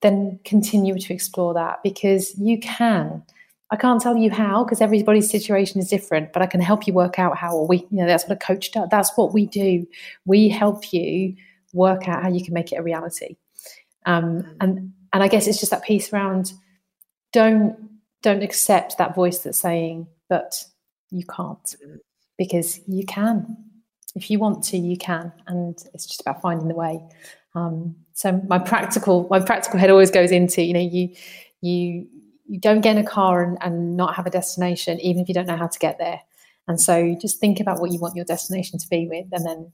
[0.00, 3.22] then continue to explore that because you can
[3.70, 6.92] I can't tell you how because everybody's situation is different, but I can help you
[6.92, 7.54] work out how.
[7.54, 8.88] Or we, you know, that's what a coach does.
[8.90, 9.86] That's what we do.
[10.24, 11.36] We help you
[11.72, 13.36] work out how you can make it a reality.
[14.06, 14.56] Um, mm.
[14.60, 16.52] and and I guess it's just that piece around
[17.32, 17.76] don't
[18.22, 20.64] don't accept that voice that's saying, but
[21.10, 21.98] you can't mm.
[22.38, 23.56] because you can.
[24.14, 27.00] If you want to, you can, and it's just about finding the way.
[27.54, 31.14] Um, so my practical my practical head always goes into you know you
[31.62, 32.06] you
[32.46, 35.34] you don't get in a car and, and not have a destination even if you
[35.34, 36.20] don't know how to get there
[36.68, 39.72] and so just think about what you want your destination to be with and then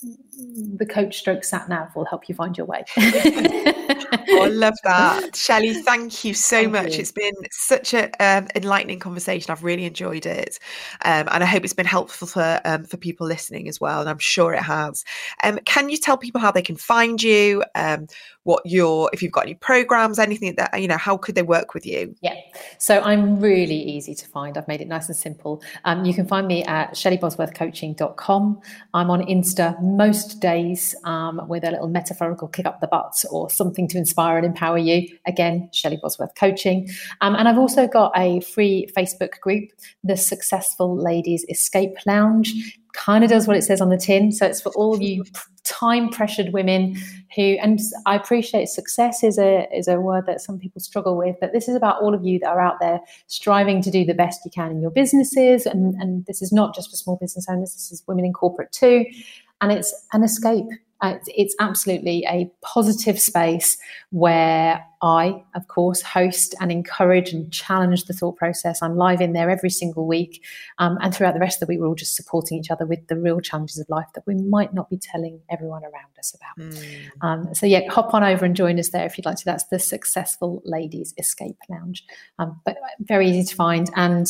[0.00, 2.84] the coach stroke sat nav will help you find your way.
[2.96, 5.34] oh, I love that.
[5.34, 6.94] Shelley, thank you so thank much.
[6.94, 7.00] You.
[7.00, 9.50] It's been such an um, enlightening conversation.
[9.50, 10.60] I've really enjoyed it.
[11.04, 14.00] Um, and I hope it's been helpful for um, for people listening as well.
[14.00, 15.04] And I'm sure it has.
[15.42, 17.64] Um, can you tell people how they can find you?
[17.74, 18.06] Um,
[18.48, 21.74] what your if you've got any programs anything that you know how could they work
[21.74, 22.32] with you yeah
[22.78, 26.26] so i'm really easy to find i've made it nice and simple um, you can
[26.26, 28.58] find me at shelleybosworthcoaching.com
[28.94, 33.50] i'm on insta most days um, with a little metaphorical kick up the butt or
[33.50, 36.88] something to inspire and empower you again shelley bosworth coaching
[37.20, 39.68] um, and i've also got a free facebook group
[40.04, 44.32] the successful ladies escape lounge kind of does what it says on the tin.
[44.32, 45.24] So it's for all you
[45.64, 46.96] time pressured women
[47.36, 51.36] who, and I appreciate success is a is a word that some people struggle with,
[51.40, 54.14] but this is about all of you that are out there striving to do the
[54.14, 57.46] best you can in your businesses, and and this is not just for small business
[57.48, 57.72] owners.
[57.72, 59.04] This is women in corporate too,
[59.60, 60.66] and it's an escape
[61.00, 63.78] uh, it's absolutely a positive space
[64.10, 68.82] where I, of course, host and encourage and challenge the thought process.
[68.82, 70.44] I'm live in there every single week.
[70.78, 73.06] Um, and throughout the rest of the week, we're all just supporting each other with
[73.06, 76.66] the real challenges of life that we might not be telling everyone around us about.
[76.66, 77.10] Mm.
[77.20, 79.44] Um, so, yeah, hop on over and join us there if you'd like to.
[79.44, 82.04] That's the Successful Ladies Escape Lounge.
[82.40, 83.88] Um, but very easy to find.
[83.94, 84.26] And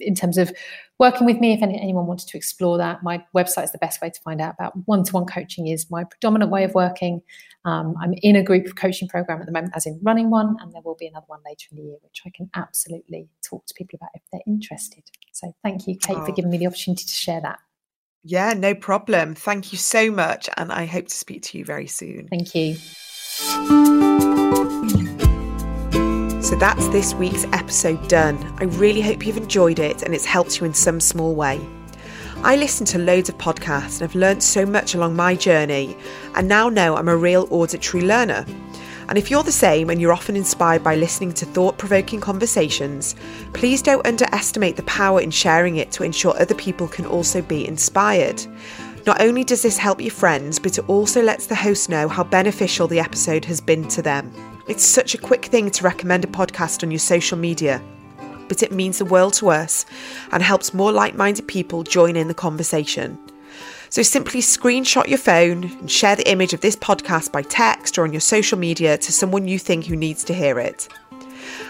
[0.00, 0.52] in terms of
[0.98, 4.00] working with me, if any, anyone wanted to explore that, my website is the best
[4.00, 7.22] way to find out about one-to-one coaching is my predominant way of working.
[7.64, 10.72] Um, I'm in a group coaching program at the moment, as in running one, and
[10.72, 13.74] there will be another one later in the year, which I can absolutely talk to
[13.74, 15.04] people about if they're interested.
[15.32, 16.26] So thank you, Kate, oh.
[16.26, 17.58] for giving me the opportunity to share that.
[18.24, 19.34] Yeah, no problem.
[19.34, 22.28] Thank you so much, and I hope to speak to you very soon.
[22.28, 22.76] Thank you.
[26.48, 28.38] So that's this week's episode done.
[28.58, 31.60] I really hope you've enjoyed it and it's helped you in some small way.
[32.36, 35.94] I listen to loads of podcasts and have learned so much along my journey,
[36.34, 38.46] and now know I'm a real auditory learner.
[39.10, 43.14] And if you're the same and you're often inspired by listening to thought provoking conversations,
[43.52, 47.68] please don't underestimate the power in sharing it to ensure other people can also be
[47.68, 48.42] inspired.
[49.06, 52.24] Not only does this help your friends, but it also lets the host know how
[52.24, 54.32] beneficial the episode has been to them.
[54.68, 57.82] It's such a quick thing to recommend a podcast on your social media,
[58.48, 59.86] but it means the world to us
[60.30, 63.18] and helps more like minded people join in the conversation.
[63.88, 68.04] So simply screenshot your phone and share the image of this podcast by text or
[68.04, 70.86] on your social media to someone you think who needs to hear it.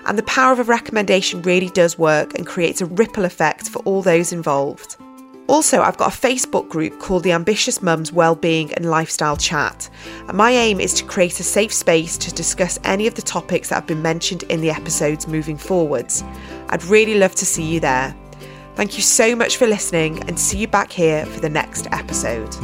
[0.06, 3.78] And the power of a recommendation really does work and creates a ripple effect for
[3.82, 4.96] all those involved.
[5.48, 9.88] Also, I've got a Facebook group called the Ambitious Mums Wellbeing and Lifestyle Chat,
[10.28, 13.70] and my aim is to create a safe space to discuss any of the topics
[13.70, 16.22] that have been mentioned in the episodes moving forwards.
[16.68, 18.14] I'd really love to see you there.
[18.74, 22.54] Thank you so much for listening and see you back here for the next episode.